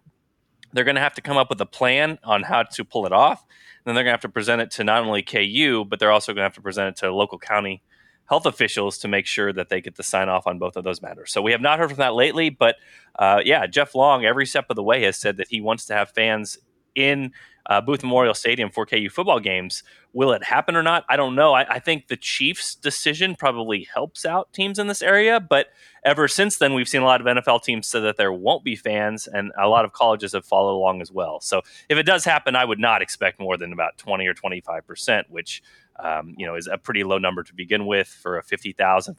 they're 0.72 0.84
going 0.84 0.96
to 0.96 1.00
have 1.00 1.14
to 1.14 1.20
come 1.20 1.36
up 1.36 1.50
with 1.50 1.60
a 1.60 1.66
plan 1.66 2.18
on 2.24 2.42
how 2.42 2.62
to 2.62 2.84
pull 2.84 3.06
it 3.06 3.12
off. 3.12 3.44
Then 3.84 3.94
they're 3.94 4.04
going 4.04 4.12
to 4.12 4.14
have 4.14 4.20
to 4.22 4.28
present 4.28 4.60
it 4.60 4.70
to 4.72 4.84
not 4.84 5.04
only 5.04 5.22
KU, 5.22 5.84
but 5.88 5.98
they're 5.98 6.12
also 6.12 6.32
going 6.32 6.40
to 6.40 6.44
have 6.44 6.54
to 6.54 6.62
present 6.62 6.88
it 6.88 6.96
to 7.00 7.12
local 7.12 7.38
county 7.38 7.82
health 8.30 8.46
officials 8.46 8.96
to 8.98 9.08
make 9.08 9.26
sure 9.26 9.52
that 9.52 9.68
they 9.68 9.80
get 9.80 9.96
the 9.96 10.04
sign 10.04 10.28
off 10.28 10.46
on 10.46 10.58
both 10.58 10.76
of 10.76 10.84
those 10.84 11.02
matters. 11.02 11.32
So 11.32 11.42
we 11.42 11.50
have 11.50 11.60
not 11.60 11.80
heard 11.80 11.90
from 11.90 11.98
that 11.98 12.14
lately, 12.14 12.48
but 12.48 12.76
uh, 13.18 13.40
yeah, 13.44 13.66
Jeff 13.66 13.94
Long, 13.94 14.24
every 14.24 14.46
step 14.46 14.66
of 14.70 14.76
the 14.76 14.84
way, 14.84 15.02
has 15.02 15.16
said 15.16 15.36
that 15.38 15.48
he 15.50 15.60
wants 15.60 15.84
to 15.86 15.94
have 15.94 16.10
fans 16.12 16.56
in 16.94 17.32
uh, 17.70 17.80
Booth 17.80 18.02
Memorial 18.02 18.34
Stadium 18.34 18.70
for 18.70 18.84
KU 18.84 19.08
football 19.08 19.38
games. 19.38 19.82
Will 20.12 20.32
it 20.32 20.42
happen 20.42 20.74
or 20.74 20.82
not? 20.82 21.04
I 21.08 21.16
don't 21.16 21.36
know. 21.36 21.52
I, 21.52 21.74
I, 21.74 21.78
think 21.78 22.08
the 22.08 22.16
Chiefs' 22.16 22.74
decision 22.74 23.36
probably 23.36 23.86
helps 23.94 24.26
out 24.26 24.52
teams 24.52 24.80
in 24.80 24.88
this 24.88 25.02
area, 25.02 25.38
but 25.38 25.68
ever 26.04 26.26
since 26.26 26.58
then, 26.58 26.74
we've 26.74 26.88
seen 26.88 27.02
a 27.02 27.04
lot 27.04 27.20
of 27.20 27.26
NFL 27.28 27.62
teams 27.62 27.86
say 27.86 28.00
that 28.00 28.16
there 28.16 28.32
won't 28.32 28.64
be 28.64 28.74
fans, 28.74 29.28
and 29.28 29.52
a 29.56 29.68
lot 29.68 29.84
of 29.84 29.92
colleges 29.92 30.32
have 30.32 30.44
followed 30.44 30.74
along 30.74 31.00
as 31.00 31.12
well. 31.12 31.40
So 31.40 31.62
if 31.88 31.96
it 31.96 32.02
does 32.02 32.24
happen, 32.24 32.56
I 32.56 32.64
would 32.64 32.80
not 32.80 33.02
expect 33.02 33.38
more 33.38 33.56
than 33.56 33.72
about 33.72 33.98
20 33.98 34.26
or 34.26 34.34
25 34.34 34.84
percent, 34.84 35.30
which 35.30 35.62
um, 36.02 36.34
you 36.36 36.46
know 36.46 36.56
is 36.56 36.66
a 36.66 36.76
pretty 36.76 37.04
low 37.04 37.18
number 37.18 37.44
to 37.44 37.54
begin 37.54 37.86
with 37.86 38.08
for 38.08 38.36
a 38.36 38.42
50,000 38.42 39.16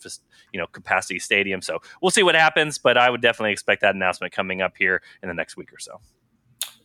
you 0.52 0.60
know 0.60 0.68
capacity 0.68 1.20
stadium. 1.20 1.62
So 1.62 1.80
we'll 2.02 2.12
see 2.12 2.24
what 2.24 2.36
happens, 2.36 2.78
but 2.78 2.98
I 2.98 3.10
would 3.10 3.22
definitely 3.22 3.54
expect 3.54 3.82
that 3.82 3.96
announcement 3.96 4.34
coming 4.34 4.62
up 4.62 4.74
here 4.78 5.02
in 5.24 5.30
the 5.30 5.36
next 5.36 5.56
week 5.56 5.72
or 5.72 5.80
so. 5.80 6.02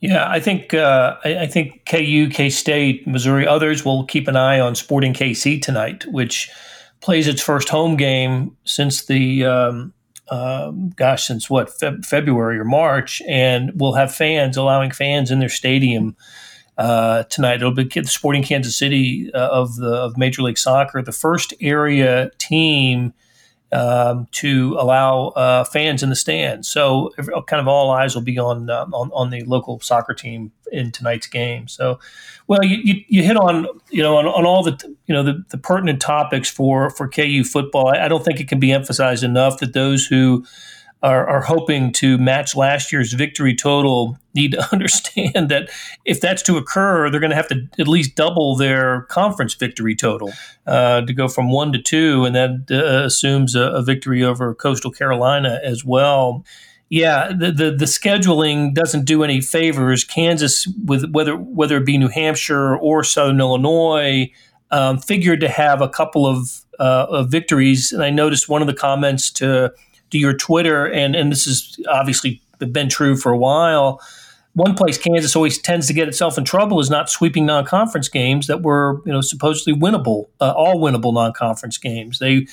Yeah, 0.01 0.29
I 0.29 0.41
think 0.41 0.75
uh, 0.75 1.17
I, 1.25 1.39
I, 1.41 1.47
think 1.47 1.87
KU, 1.87 2.29
K 2.29 2.51
State, 2.51 3.07
Missouri, 3.07 3.47
others 3.47 3.85
will 3.85 4.05
keep 4.05 4.29
an 4.29 4.37
eye 4.37 4.61
on 4.61 4.75
Sporting 4.75 5.15
KC 5.15 5.61
tonight, 5.61 6.05
which 6.07 6.51
plays 7.01 7.27
its 7.27 7.41
first 7.41 7.69
home 7.69 7.97
game 7.97 8.57
since 8.65 9.07
the 9.07 9.45
um, 9.45 9.95
uh, 10.29 10.71
gosh, 10.97 11.27
since 11.27 11.49
what 11.49 11.71
Fe- 11.71 12.03
February 12.05 12.59
or 12.59 12.65
March, 12.65 13.23
and 13.29 13.73
will 13.79 13.95
have 13.95 14.15
fans 14.15 14.57
allowing 14.57 14.91
fans 14.91 15.31
in 15.31 15.39
their 15.39 15.49
stadium 15.49 16.17
uh, 16.79 17.23
tonight. 17.25 17.57
It'll 17.57 17.73
be 17.73 17.89
Sporting 18.05 18.43
Kansas 18.43 18.77
City 18.77 19.31
uh, 19.33 19.49
of 19.49 19.77
the 19.77 19.95
of 19.95 20.19
Major 20.19 20.43
League 20.43 20.59
Soccer, 20.59 21.01
the 21.01 21.13
first 21.13 21.55
area 21.61 22.31
team 22.39 23.15
um, 23.77 24.27
to 24.33 24.75
allow 24.79 25.29
uh, 25.29 25.63
fans 25.65 26.03
in 26.03 26.09
the 26.09 26.17
stands. 26.17 26.67
So 26.67 27.11
kind 27.47 27.61
of 27.61 27.69
all 27.69 27.91
eyes 27.91 28.15
will 28.15 28.23
be 28.23 28.39
on, 28.39 28.71
um, 28.71 28.95
on, 28.95 29.11
on 29.13 29.29
the 29.29 29.43
local 29.43 29.81
soccer 29.81 30.15
team 30.15 30.51
in 30.73 30.91
tonight's 30.91 31.27
game. 31.27 31.69
So, 31.69 31.99
well, 32.47 32.65
you, 32.65 32.79
you, 32.79 33.05
you 33.09 33.23
hit 33.23 33.37
on 33.37 33.67
you 33.91 34.03
know 34.03 34.17
on, 34.17 34.27
on 34.27 34.47
all 34.47 34.63
the 34.63 34.79
you 35.07 35.15
know 35.15 35.23
the, 35.23 35.45
the 35.51 35.59
pertinent 35.59 36.01
topics 36.01 36.49
for 36.49 36.89
for 36.89 37.07
KU 37.07 37.45
football. 37.45 37.89
I, 37.89 38.07
I 38.07 38.09
don't 38.09 38.25
think 38.25 38.41
it 38.41 38.49
can 38.49 38.59
be 38.59 38.73
emphasized 38.73 39.23
enough 39.23 39.59
that 39.59 39.75
those 39.75 40.07
who 40.07 40.45
are, 41.03 41.27
are 41.29 41.43
hoping 41.43 41.93
to 41.93 42.19
match 42.19 42.57
last 42.57 42.91
year's 42.91 43.13
victory 43.13 43.55
total 43.55 44.19
need 44.35 44.53
to 44.53 44.69
understand 44.73 45.49
that 45.49 45.69
if 46.05 46.21
that's 46.21 46.43
to 46.43 46.57
occur, 46.57 47.11
they're 47.11 47.21
going 47.21 47.31
to 47.31 47.37
have 47.37 47.49
to 47.49 47.69
at 47.79 47.89
least 47.89 48.15
double 48.15 48.57
their 48.57 49.03
conference 49.03 49.55
victory 49.55 49.95
total 49.95 50.33
uh, 50.67 51.03
to 51.03 51.13
go 51.13 51.29
from 51.29 51.51
one 51.51 51.73
to 51.73 51.81
two, 51.81 52.25
and 52.25 52.35
that 52.35 52.67
uh, 52.71 53.05
assumes 53.05 53.55
a, 53.55 53.63
a, 53.63 53.83
victory 53.83 54.23
over 54.23 54.55
Coastal 54.55 54.91
Carolina 54.91 55.61
as 55.63 55.85
well. 55.85 56.45
Yeah, 56.89 57.33
the, 57.37 57.51
the, 57.51 57.71
the 57.73 57.85
scheduling 57.85 58.73
doesn't 58.73 59.07
do 59.07 59.25
any 59.25 59.41
favors. 59.41 60.05
Kansas, 60.05 60.69
with 60.85 61.11
whether 61.11 61.37
whether 61.37 61.77
it 61.79 61.85
be 61.85 61.99
New 61.99 62.09
Hampshire 62.09 62.77
or 62.77 63.03
Southern 63.03 63.41
Illinois, 63.41 64.31
um, 64.71 64.99
figured 64.99 65.41
to 65.41 65.49
have 65.49 65.81
a 65.83 65.89
couple 65.89 66.27
of, 66.27 66.65
uh, 66.79 67.07
of 67.09 67.31
victories, 67.31 67.93
and 67.93 68.03
I 68.03 68.11
noticed 68.11 68.49
one 68.49 68.63
of 68.63 68.69
the 68.69 68.75
comments 68.75 69.31
to 69.33 69.73
to 70.17 70.21
your 70.21 70.35
Twitter, 70.35 70.87
and 70.87 71.15
and 71.15 71.31
this 71.31 71.45
has 71.45 71.79
obviously 71.89 72.41
been 72.59 72.89
true 72.89 73.17
for 73.17 73.33
a 73.33 73.39
while. 73.39 74.01
One 74.55 74.75
place 74.75 74.97
Kansas 74.97 75.37
always 75.37 75.59
tends 75.59 75.87
to 75.89 75.93
get 75.93 76.09
itself 76.09 76.39
in 76.39 76.45
trouble 76.45 76.81
is 76.81 76.89
not 76.89 77.11
sweeping 77.11 77.45
non-conference 77.45 78.09
games 78.09 78.47
that 78.47 78.63
were, 78.63 79.03
you 79.05 79.13
know, 79.13 79.21
supposedly 79.21 79.79
winnable, 79.79 80.29
uh, 80.41 80.53
all 80.57 80.77
winnable 80.77 81.13
non-conference 81.13 81.77
games. 81.77 82.21
They 82.21 82.47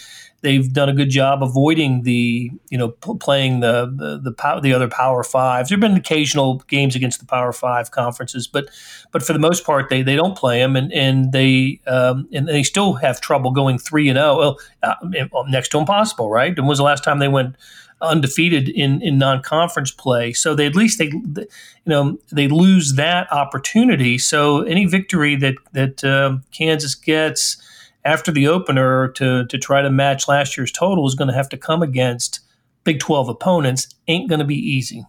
they've 0.43 0.71
done 0.71 0.89
a 0.89 0.93
good 0.93 1.09
job 1.09 1.41
avoiding 1.41 2.03
the 2.03 2.51
you 2.69 2.77
know 2.77 2.89
p- 2.89 3.17
playing 3.19 3.61
the 3.61 3.85
the 3.85 4.31
the, 4.31 4.59
the 4.61 4.73
other 4.73 4.87
Power 4.87 5.23
Fives. 5.23 5.69
There've 5.69 5.81
been 5.81 5.95
occasional 5.95 6.59
games 6.67 6.95
against 6.95 7.19
the 7.19 7.25
Power 7.25 7.51
Five 7.51 7.89
conferences, 7.89 8.47
but 8.47 8.69
but 9.11 9.23
for 9.23 9.33
the 9.33 9.39
most 9.39 9.65
part 9.65 9.89
they, 9.89 10.03
they 10.03 10.15
don't 10.15 10.37
play 10.37 10.59
them, 10.59 10.75
and 10.75 10.93
and 10.93 11.31
they 11.31 11.79
um, 11.87 12.27
and 12.31 12.47
they 12.47 12.61
still 12.61 12.93
have 12.93 13.19
trouble 13.19 13.51
going 13.51 13.79
three 13.79 14.07
and 14.09 14.17
zero. 14.17 14.27
Oh. 14.27 14.37
Well, 14.37 14.59
uh, 14.83 15.43
next 15.47 15.69
to 15.69 15.79
impossible, 15.79 16.29
right? 16.29 16.55
And 16.55 16.67
was 16.67 16.77
the 16.77 16.83
last 16.83 17.03
time 17.03 17.17
they 17.17 17.29
went? 17.29 17.55
undefeated 18.01 18.67
in, 18.67 19.01
in 19.01 19.17
non-conference 19.17 19.91
play. 19.91 20.33
So 20.33 20.53
they 20.55 20.65
at 20.65 20.75
least 20.75 20.99
they 20.99 21.05
you 21.05 21.47
know 21.85 22.19
they 22.33 22.49
lose 22.49 22.95
that 22.95 23.31
opportunity. 23.31 24.17
So 24.17 24.63
any 24.63 24.85
victory 24.85 25.37
that 25.37 25.55
that 25.71 26.03
uh, 26.03 26.39
Kansas 26.51 26.95
gets 26.95 27.55
after 28.05 28.31
the 28.31 28.47
opener 28.47 29.09
to 29.09 29.45
to 29.45 29.57
try 29.57 29.81
to 29.81 29.89
match 29.89 30.27
last 30.27 30.57
year's 30.57 30.71
total 30.71 31.07
is 31.07 31.15
going 31.15 31.29
to 31.29 31.33
have 31.33 31.49
to 31.49 31.57
come 31.57 31.81
against 31.81 32.39
Big 32.83 32.99
12 32.99 33.29
opponents. 33.29 33.87
Ain't 34.07 34.29
going 34.29 34.39
to 34.39 34.45
be 34.45 34.57
easy. 34.57 35.05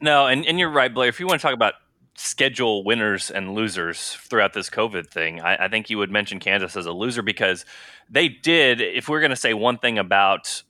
No, 0.00 0.26
and, 0.26 0.46
and 0.46 0.58
you're 0.58 0.70
right, 0.70 0.92
Blair. 0.92 1.08
If 1.08 1.20
you 1.20 1.26
want 1.26 1.40
to 1.40 1.46
talk 1.46 1.54
about 1.54 1.74
schedule 2.16 2.84
winners 2.84 3.30
and 3.30 3.54
losers 3.54 4.14
throughout 4.14 4.54
this 4.54 4.70
COVID 4.70 5.08
thing, 5.08 5.40
I, 5.40 5.66
I 5.66 5.68
think 5.68 5.90
you 5.90 5.98
would 5.98 6.10
mention 6.10 6.40
Kansas 6.40 6.76
as 6.76 6.86
a 6.86 6.92
loser 6.92 7.22
because 7.22 7.66
they 8.08 8.28
did. 8.28 8.80
If 8.80 9.08
we're 9.08 9.20
going 9.20 9.30
to 9.30 9.36
say 9.36 9.52
one 9.52 9.76
thing 9.76 9.98
about 9.98 10.62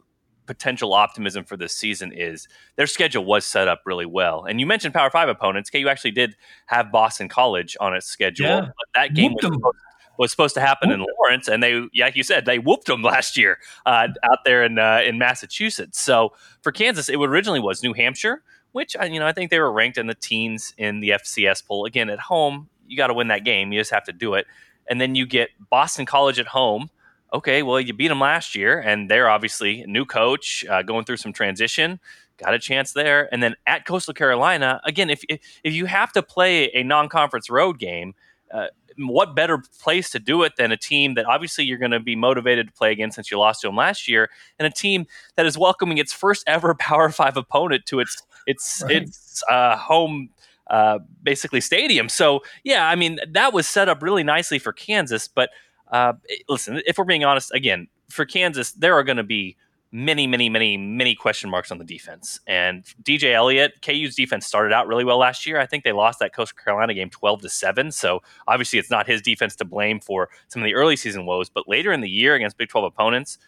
potential 0.47 0.93
optimism 0.95 1.45
for 1.45 1.57
this 1.57 1.73
season 1.77 2.13
is 2.13 2.49
their 2.75 2.89
schedule 2.89 3.25
was 3.25 3.45
set 3.45 3.69
up 3.69 3.83
really 3.87 4.05
well. 4.05 4.45
And 4.45 4.59
you 4.59 4.67
mentioned 4.67 4.93
Power 4.93 5.09
Five 5.09 5.29
opponents. 5.29 5.71
KU 5.71 5.87
actually 5.89 6.11
did 6.11 6.35
have 6.67 6.91
Boston 6.91 7.29
College 7.29 7.77
on 7.79 7.95
its 7.95 8.07
schedule, 8.07 8.47
yeah. 8.49 8.61
but 8.63 8.89
that 8.97 9.15
game 9.15 9.35
was 9.35 9.45
supposed, 9.45 9.77
was 10.21 10.31
supposed, 10.31 10.55
to 10.55 10.61
happen 10.61 10.91
in 10.91 11.05
Lawrence, 11.19 11.49
and 11.49 11.63
they, 11.63 11.83
like 11.99 12.17
you 12.17 12.23
said, 12.23 12.45
they 12.45 12.59
whooped 12.59 12.87
them 12.87 13.03
last 13.15 13.37
year 13.37 13.59
uh, 13.87 14.09
out 14.23 14.39
there 14.45 14.65
in 14.65 14.79
uh, 14.79 15.01
in 15.05 15.19
Massachusetts. 15.19 16.01
So 16.01 16.33
for 16.63 16.73
Kansas, 16.73 17.09
it 17.09 17.17
originally 17.17 17.61
was 17.61 17.83
New 17.83 17.93
Hampshire, 17.93 18.43
which 18.73 18.97
uh, 18.97 19.05
you 19.05 19.19
know 19.19 19.27
I 19.27 19.33
think 19.33 19.51
they 19.51 19.61
were 19.61 19.73
ranked 19.73 19.99
in 19.99 20.07
the 20.07 20.15
teens 20.15 20.75
in 20.79 21.01
the 21.01 21.11
FCS 21.11 21.67
poll. 21.67 21.85
Again, 21.85 22.11
at 22.11 22.21
home, 22.21 22.69
you 22.87 22.97
got 22.97 23.09
to 23.09 23.15
win 23.15 23.29
that 23.29 23.45
game. 23.45 23.73
You 23.73 23.81
just 23.81 23.93
have 23.93 24.05
to 24.05 24.13
do 24.13 24.35
it. 24.35 24.47
And 24.89 25.01
then 25.01 25.15
you 25.15 25.25
get 25.27 25.51
Boston 25.71 26.05
College 26.07 26.39
at 26.41 26.49
home 26.49 26.91
okay, 27.33 27.63
well, 27.63 27.81
you 27.81 27.93
beat 27.93 28.09
them 28.09 28.21
last 28.21 28.55
year, 28.55 28.79
and 28.79 29.11
they're 29.11 29.29
obviously 29.29 29.83
a 29.83 29.87
new 29.87 30.05
coach, 30.05 30.65
uh, 30.69 30.83
going 30.83 31.05
through 31.05 31.19
some 31.19 31.33
transition. 31.33 32.01
Got 32.39 32.55
a 32.55 32.59
chance 32.59 32.93
there, 32.93 33.29
and 33.33 33.43
then 33.43 33.55
at 33.67 33.85
Coastal 33.85 34.15
Carolina 34.15 34.81
again. 34.85 35.11
If 35.11 35.23
if, 35.29 35.41
if 35.63 35.75
you 35.75 35.85
have 35.87 36.11
to 36.13 36.23
play 36.23 36.71
a 36.73 36.83
non-conference 36.83 37.51
road 37.51 37.79
game, 37.79 38.15
uh, 38.51 38.69
what 38.97 39.35
better 39.35 39.63
place 39.81 40.11
to 40.11 40.19
do 40.19 40.43
it 40.43 40.53
than 40.57 40.73
a 40.73 40.77
team 40.77 41.15
that 41.15 41.27
obviously 41.27 41.65
you're 41.65 41.79
going 41.79 41.91
to 41.91 42.01
be 42.01 42.17
motivated 42.17 42.67
to 42.67 42.73
play 42.73 42.93
against 42.93 43.15
since 43.15 43.31
you 43.31 43.39
lost 43.39 43.61
to 43.63 43.69
them 43.69 43.77
last 43.77 44.09
year, 44.09 44.31
and 44.59 44.67
a 44.67 44.71
team 44.71 45.07
that 45.37 45.47
is 45.47 45.57
welcoming 45.57 45.99
its 45.99 46.13
first 46.13 46.45
ever 46.47 46.75
Power 46.79 47.11
Five 47.11 47.37
opponent 47.37 47.87
to 47.87 48.01
its 48.01 48.23
its 48.47 48.83
right. 48.85 49.03
its 49.03 49.43
uh, 49.51 49.77
home 49.77 50.31
uh, 50.69 50.99
basically 51.23 51.61
stadium. 51.61 52.09
So 52.09 52.41
yeah, 52.65 52.89
I 52.89 52.95
mean 52.97 53.19
that 53.29 53.53
was 53.53 53.67
set 53.67 53.89
up 53.89 54.03
really 54.03 54.23
nicely 54.23 54.59
for 54.59 54.73
Kansas, 54.73 55.29
but 55.29 55.51
uh, 55.91 56.13
listen, 56.49 56.81
if 56.87 56.99
we're 56.99 57.05
being 57.05 57.25
honest, 57.25 57.53
again, 57.53 57.89
for 58.09 58.25
Kansas, 58.25 58.73
there 58.73 58.95
are 58.95 59.03
going 59.03 59.17
to 59.17 59.25
be 59.25 59.57
many, 59.93 60.27
many, 60.27 60.49
many, 60.49 60.77
many 60.77 61.15
question 61.15 61.51
marks 61.51 61.71
on 61.71 61.79
the 61.79 61.85
defense. 61.85 62.41
And 62.47 62.85
DJ 63.03 63.35
Elliott, 63.35 63.83
KU's 63.83 64.15
defense 64.15 64.47
started 64.47 64.73
out 64.73 64.87
really 64.87 65.05
well 65.05 65.19
last 65.19 65.47
year. 65.47 65.59
I 65.59 65.67
think 65.67 65.85
they 65.85 65.93
lost 65.93 66.21
that 66.21 66.33
Coastal 66.33 66.59
Carolina 66.63 66.95
game 66.95 67.11
12 67.11 67.43
to 67.43 67.49
7. 67.49 67.91
So 67.91 68.23
obviously 68.47 68.79
it's 68.79 68.91
not 68.91 69.07
his 69.07 69.21
defense 69.21 69.57
to 69.57 69.65
blame 69.65 70.01
for 70.01 70.29
some 70.49 70.63
of 70.63 70.67
the 70.67 70.75
early 70.75 70.97
season 70.97 71.27
woes. 71.27 71.49
But 71.49 71.69
later 71.69 71.93
in 71.93 72.01
the 72.01 72.11
year 72.11 72.35
against 72.35 72.57
Big 72.57 72.69
12 72.69 72.85
opponents, 72.85 73.39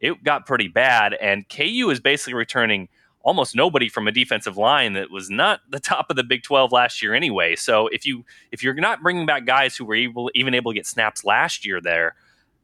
it 0.00 0.24
got 0.24 0.46
pretty 0.46 0.68
bad. 0.68 1.14
And 1.14 1.48
KU 1.48 1.90
is 1.90 2.00
basically 2.00 2.34
returning– 2.34 2.88
almost 3.24 3.54
nobody 3.54 3.88
from 3.88 4.08
a 4.08 4.12
defensive 4.12 4.56
line 4.56 4.92
that 4.94 5.10
was 5.10 5.30
not 5.30 5.60
the 5.70 5.80
top 5.80 6.10
of 6.10 6.16
the 6.16 6.24
Big 6.24 6.42
12 6.42 6.72
last 6.72 7.02
year 7.02 7.14
anyway. 7.14 7.56
So 7.56 7.88
if 7.88 8.06
you 8.06 8.24
if 8.50 8.62
you're 8.62 8.74
not 8.74 9.02
bringing 9.02 9.26
back 9.26 9.44
guys 9.44 9.76
who 9.76 9.84
were 9.84 9.94
able 9.94 10.30
even 10.34 10.54
able 10.54 10.72
to 10.72 10.74
get 10.74 10.86
snaps 10.86 11.24
last 11.24 11.66
year 11.66 11.80
there, 11.80 12.14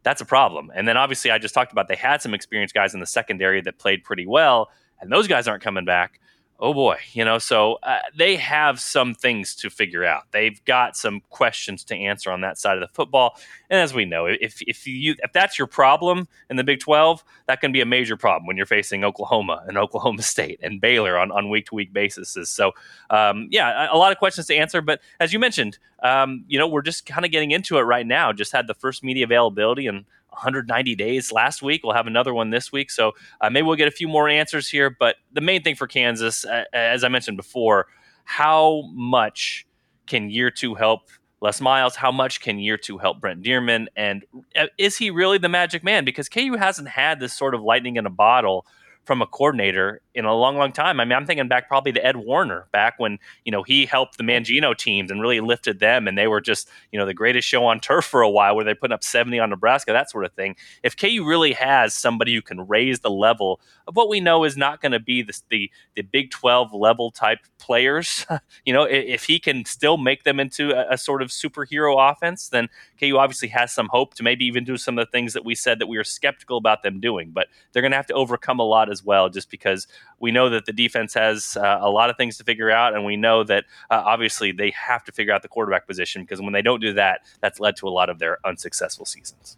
that's 0.03 0.21
a 0.21 0.25
problem. 0.25 0.71
And 0.75 0.87
then 0.87 0.97
obviously 0.97 1.31
I 1.31 1.39
just 1.39 1.55
talked 1.55 1.73
about 1.73 1.89
they 1.89 1.97
had 1.97 2.23
some 2.23 2.35
experienced 2.35 2.75
guys 2.75 2.95
in 2.95 3.01
the 3.01 3.07
secondary 3.07 3.61
that 3.63 3.79
played 3.79 4.05
pretty 4.05 4.27
well, 4.27 4.71
and 5.01 5.13
those 5.13 5.29
guys 5.29 5.47
aren't 5.49 5.63
coming 5.63 5.85
back 5.85 6.21
oh 6.61 6.75
boy, 6.75 6.97
you 7.13 7.25
know, 7.25 7.39
so 7.39 7.75
uh, 7.83 7.99
they 8.17 8.37
have 8.37 8.81
some 8.81 9.15
things 9.15 9.55
to 9.55 9.71
figure 9.71 10.05
out. 10.05 10.25
They've 10.33 10.63
got 10.65 10.97
some 10.97 11.23
questions 11.31 11.85
to 11.85 11.97
answer 11.97 12.33
on 12.33 12.41
that 12.41 12.59
side 12.59 12.77
of 12.77 12.81
the 12.81 12.93
football. 12.93 13.39
And 13.71 13.81
as 13.81 13.95
we 13.95 14.05
know, 14.05 14.27
if 14.27 14.61
if 14.63 14.87
you 14.87 15.15
if 15.23 15.33
that's 15.33 15.59
your 15.59 15.69
problem 15.69 16.27
in 16.51 16.57
the 16.57 16.65
Big 16.65 16.81
12, 16.81 17.23
that 17.47 17.61
can 17.61 17.71
be 17.71 17.81
a 17.81 17.87
major 17.87 18.17
problem 18.17 18.47
when 18.47 18.57
you're 18.57 18.67
facing 18.67 19.05
Oklahoma 19.05 19.65
and 19.69 19.79
Oklahoma 19.79 20.23
State 20.23 20.59
and 20.63 20.81
Baylor 20.81 21.17
on 21.17 21.31
on 21.31 21.49
week 21.49 21.67
to 21.67 21.75
week 21.75 21.93
basis. 21.93 22.37
So, 22.51 22.73
um, 23.11 23.49
yeah, 23.51 23.93
a 23.93 23.97
lot 23.97 24.11
of 24.13 24.19
questions 24.19 24.47
to 24.49 24.57
answer. 24.57 24.81
But 24.81 25.01
as 25.21 25.33
you 25.33 25.39
mentioned, 25.39 25.79
um, 26.03 26.45
you 26.49 26.59
know, 26.59 26.67
we're 26.67 26.83
just 26.83 27.07
kind 27.07 27.25
of 27.25 27.31
getting 27.31 27.51
into 27.51 27.79
it 27.79 27.83
right 27.83 28.07
now. 28.07 28.33
Just 28.33 28.53
had 28.53 28.67
the 28.67 28.75
first 28.75 29.05
media 29.05 29.25
availability 29.25 29.87
and 29.87 30.05
190 30.31 30.95
days 30.95 31.33
last 31.33 31.63
week. 31.63 31.83
We'll 31.85 31.95
have 31.95 32.07
another 32.07 32.35
one 32.35 32.51
this 32.51 32.71
week. 32.73 32.91
So 32.91 33.13
uh, 33.41 33.51
maybe 33.51 33.67
we'll 33.67 33.77
get 33.77 33.89
a 33.89 33.93
few 33.93 34.09
more 34.09 34.29
answers 34.29 34.69
here. 34.69 34.91
But 34.91 35.17
the 35.33 35.41
main 35.41 35.63
thing 35.63 35.75
for 35.75 35.87
Kansas, 35.87 36.45
uh, 36.45 36.65
as 36.73 37.05
I 37.05 37.09
mentioned 37.09 37.37
before, 37.37 37.87
how 38.25 38.83
much 38.93 39.67
can 40.07 40.31
year 40.31 40.51
two 40.51 40.75
help 40.75 41.09
Les 41.41 41.61
Miles? 41.61 41.97
How 41.97 42.13
much 42.13 42.41
can 42.41 42.59
year 42.59 42.77
two 42.77 42.99
help 42.99 43.21
Brent 43.21 43.43
Dearmon? 43.43 43.87
And 43.97 44.25
uh, 44.57 44.67
is 44.77 44.97
he 44.97 45.11
really 45.11 45.39
the 45.39 45.49
magic 45.49 45.83
man? 45.83 46.05
Because 46.05 46.29
KU 46.29 46.57
hasn't 46.57 46.89
had 46.89 47.21
this 47.21 47.33
sort 47.33 47.55
of 47.55 47.63
lightning 47.63 47.97
in 47.97 48.07
a 48.07 48.11
bottle 48.11 48.67
from 49.09 49.23
a 49.23 49.27
coordinator 49.27 50.03
in 50.15 50.27
a 50.27 50.35
long, 50.35 50.59
long 50.59 50.71
time. 50.71 51.01
I 51.01 51.07
mean, 51.07 51.15
I'm 51.15 51.25
thinking 51.25 51.49
back 51.49 51.67
probably 51.67 51.93
to 51.93 52.05
Ed 52.05 52.17
Warinner 52.17 52.67
back 52.73 52.99
when, 52.99 53.19
you 53.47 53.51
know, 53.51 53.63
he 53.63 53.87
helped 53.87 54.19
the 54.19 54.23
Mangino 54.23 54.77
teams 54.77 55.11
and 55.11 55.23
really 55.23 55.41
lifted 55.41 55.81
them 55.81 56.07
and 56.07 56.19
they 56.19 56.27
were 56.27 56.43
just, 56.43 56.69
you 56.93 56.99
know, 56.99 57.07
the 57.07 57.15
greatest 57.15 57.49
show 57.49 57.65
on 57.65 57.81
turf 57.81 58.05
for 58.05 58.21
a 58.21 58.29
while 58.29 58.55
where 58.55 58.67
they 58.67 58.75
put 58.75 58.93
up 58.93 59.03
70 59.03 59.39
on 59.39 59.49
Nebraska, 59.49 59.93
that 59.95 60.11
sort 60.11 60.27
of 60.27 60.33
thing. 60.35 60.57
If 60.83 60.95
KU 60.95 61.25
really 61.27 61.55
has 61.55 61.95
somebody 61.95 62.35
who 62.35 62.43
can 62.43 62.67
raise 62.67 63.01
the 63.01 63.11
level 63.11 63.61
of 63.87 63.97
what 63.97 64.11
we 64.11 64.21
know 64.21 64.45
is 64.45 64.59
not 64.59 64.83
going 64.83 64.93
to 64.93 65.01
be 65.01 65.23
the, 65.23 65.41
the, 65.49 65.71
the 65.95 66.03
Big 66.03 66.31
12 66.31 66.75
level 66.75 67.11
type 67.11 67.39
players, 67.59 68.27
you 68.67 68.75
know, 68.75 68.83
if 68.83 69.25
he 69.25 69.39
can 69.39 69.65
still 69.65 69.97
make 69.97 70.25
them 70.25 70.39
into 70.39 70.73
a, 70.73 70.93
a 70.93 70.99
sort 70.99 71.23
of 71.23 71.29
superhero 71.29 72.13
offense, 72.13 72.51
then 72.51 72.69
KU 73.01 73.17
obviously 73.17 73.49
has 73.49 73.73
some 73.73 73.89
hope 73.91 74.13
to 74.17 74.23
maybe 74.23 74.45
even 74.45 74.65
do 74.65 74.77
some 74.77 74.99
of 74.99 75.07
the 75.07 75.11
things 75.11 75.33
that 75.33 75.47
we 75.47 75.55
said 75.55 75.79
that 75.79 75.87
we 75.87 75.97
were 75.97 76.05
skeptical 76.05 76.59
about 76.59 76.83
them 76.83 77.01
doing. 77.01 77.31
But 77.31 77.47
they're 77.73 77.83
going 77.83 77.93
to 77.93 77.97
have 77.97 78.07
to 78.09 78.15
overcome 78.15 78.59
a 78.59 78.65
lot 78.65 78.91
as 78.91 78.98
well, 79.05 79.29
just 79.29 79.51
because 79.51 79.87
we 80.21 80.31
know 80.31 80.49
that 80.51 80.67
the 80.67 80.73
defense 80.73 81.15
has 81.15 81.57
uh, 81.57 81.79
a 81.81 81.91
lot 81.91 82.11
of 82.11 82.17
things 82.17 82.39
to 82.39 82.45
figure 82.45 82.71
out, 82.71 82.95
and 82.95 83.05
we 83.05 83.17
know 83.17 83.45
that 83.45 83.65
uh, 83.91 84.03
obviously 84.05 84.53
they 84.53 84.71
have 84.71 85.05
to 85.05 85.13
figure 85.13 85.33
out 85.33 85.43
the 85.43 85.49
quarterback 85.49 85.87
position 85.87 86.23
because 86.23 86.41
when 86.41 86.53
they 86.53 86.63
don't 86.63 86.81
do 86.81 86.93
that, 86.95 87.23
that's 87.41 87.61
led 87.61 87.77
to 87.77 87.89
a 87.89 87.91
lot 87.91 88.11
of 88.11 88.19
their 88.19 88.39
unsuccessful 88.45 89.05
seasons. 89.05 89.57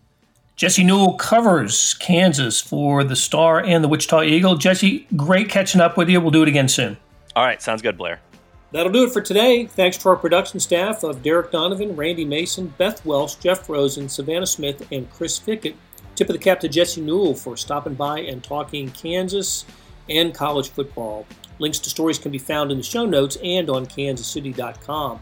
Jesse 0.56 0.84
Newell 0.84 1.14
covers 1.14 1.94
Kansas 1.94 2.60
for 2.60 3.02
the 3.02 3.16
Star 3.16 3.64
and 3.64 3.82
the 3.82 3.88
Wichita 3.88 4.24
Eagle. 4.24 4.56
Jesse, 4.56 5.06
great 5.16 5.48
catching 5.48 5.80
up 5.80 5.96
with 5.96 6.10
you. 6.10 6.20
We'll 6.20 6.30
do 6.30 6.42
it 6.42 6.48
again 6.48 6.68
soon. 6.68 6.98
All 7.34 7.44
right, 7.44 7.62
sounds 7.62 7.80
good, 7.80 7.96
Blair. 7.96 8.20
That'll 8.72 8.92
do 8.92 9.04
it 9.04 9.12
for 9.12 9.20
today. 9.20 9.66
Thanks 9.66 9.96
to 9.98 10.10
our 10.10 10.16
production 10.16 10.60
staff 10.60 11.02
of 11.02 11.22
Derek 11.22 11.50
Donovan, 11.50 11.96
Randy 11.96 12.24
Mason, 12.24 12.72
Beth 12.78 13.04
Welsh, 13.04 13.36
Jeff 13.36 13.68
Rosen, 13.68 14.08
Savannah 14.08 14.46
Smith, 14.46 14.86
and 14.92 15.10
Chris 15.10 15.38
Fickett. 15.38 15.74
Tip 16.20 16.28
of 16.28 16.34
the 16.34 16.38
cap 16.38 16.60
to 16.60 16.68
Jesse 16.68 17.00
Newell 17.00 17.34
for 17.34 17.56
stopping 17.56 17.94
by 17.94 18.20
and 18.20 18.44
talking 18.44 18.90
Kansas 18.90 19.64
and 20.06 20.34
college 20.34 20.68
football. 20.68 21.26
Links 21.58 21.78
to 21.78 21.88
stories 21.88 22.18
can 22.18 22.30
be 22.30 22.36
found 22.36 22.70
in 22.70 22.76
the 22.76 22.84
show 22.84 23.06
notes 23.06 23.38
and 23.42 23.70
on 23.70 23.86
kansascity.com. 23.86 25.18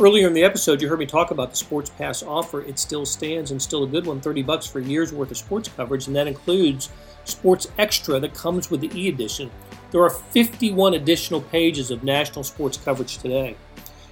Earlier 0.00 0.26
in 0.26 0.32
the 0.32 0.42
episode, 0.42 0.82
you 0.82 0.88
heard 0.88 0.98
me 0.98 1.06
talk 1.06 1.30
about 1.30 1.50
the 1.50 1.56
Sports 1.56 1.90
Pass 1.90 2.24
offer. 2.24 2.62
It 2.62 2.80
still 2.80 3.06
stands 3.06 3.52
and 3.52 3.62
still 3.62 3.84
a 3.84 3.86
good 3.86 4.04
one 4.04 4.20
30 4.20 4.42
bucks 4.42 4.66
for 4.66 4.80
a 4.80 4.84
year's 4.84 5.12
worth 5.12 5.30
of 5.30 5.36
sports 5.36 5.68
coverage, 5.68 6.08
and 6.08 6.16
that 6.16 6.26
includes 6.26 6.90
Sports 7.22 7.68
Extra 7.78 8.18
that 8.18 8.34
comes 8.34 8.72
with 8.72 8.80
the 8.80 8.90
e 9.00 9.08
edition. 9.08 9.52
There 9.92 10.02
are 10.02 10.10
51 10.10 10.94
additional 10.94 11.42
pages 11.42 11.92
of 11.92 12.02
national 12.02 12.42
sports 12.42 12.76
coverage 12.76 13.18
today. 13.18 13.54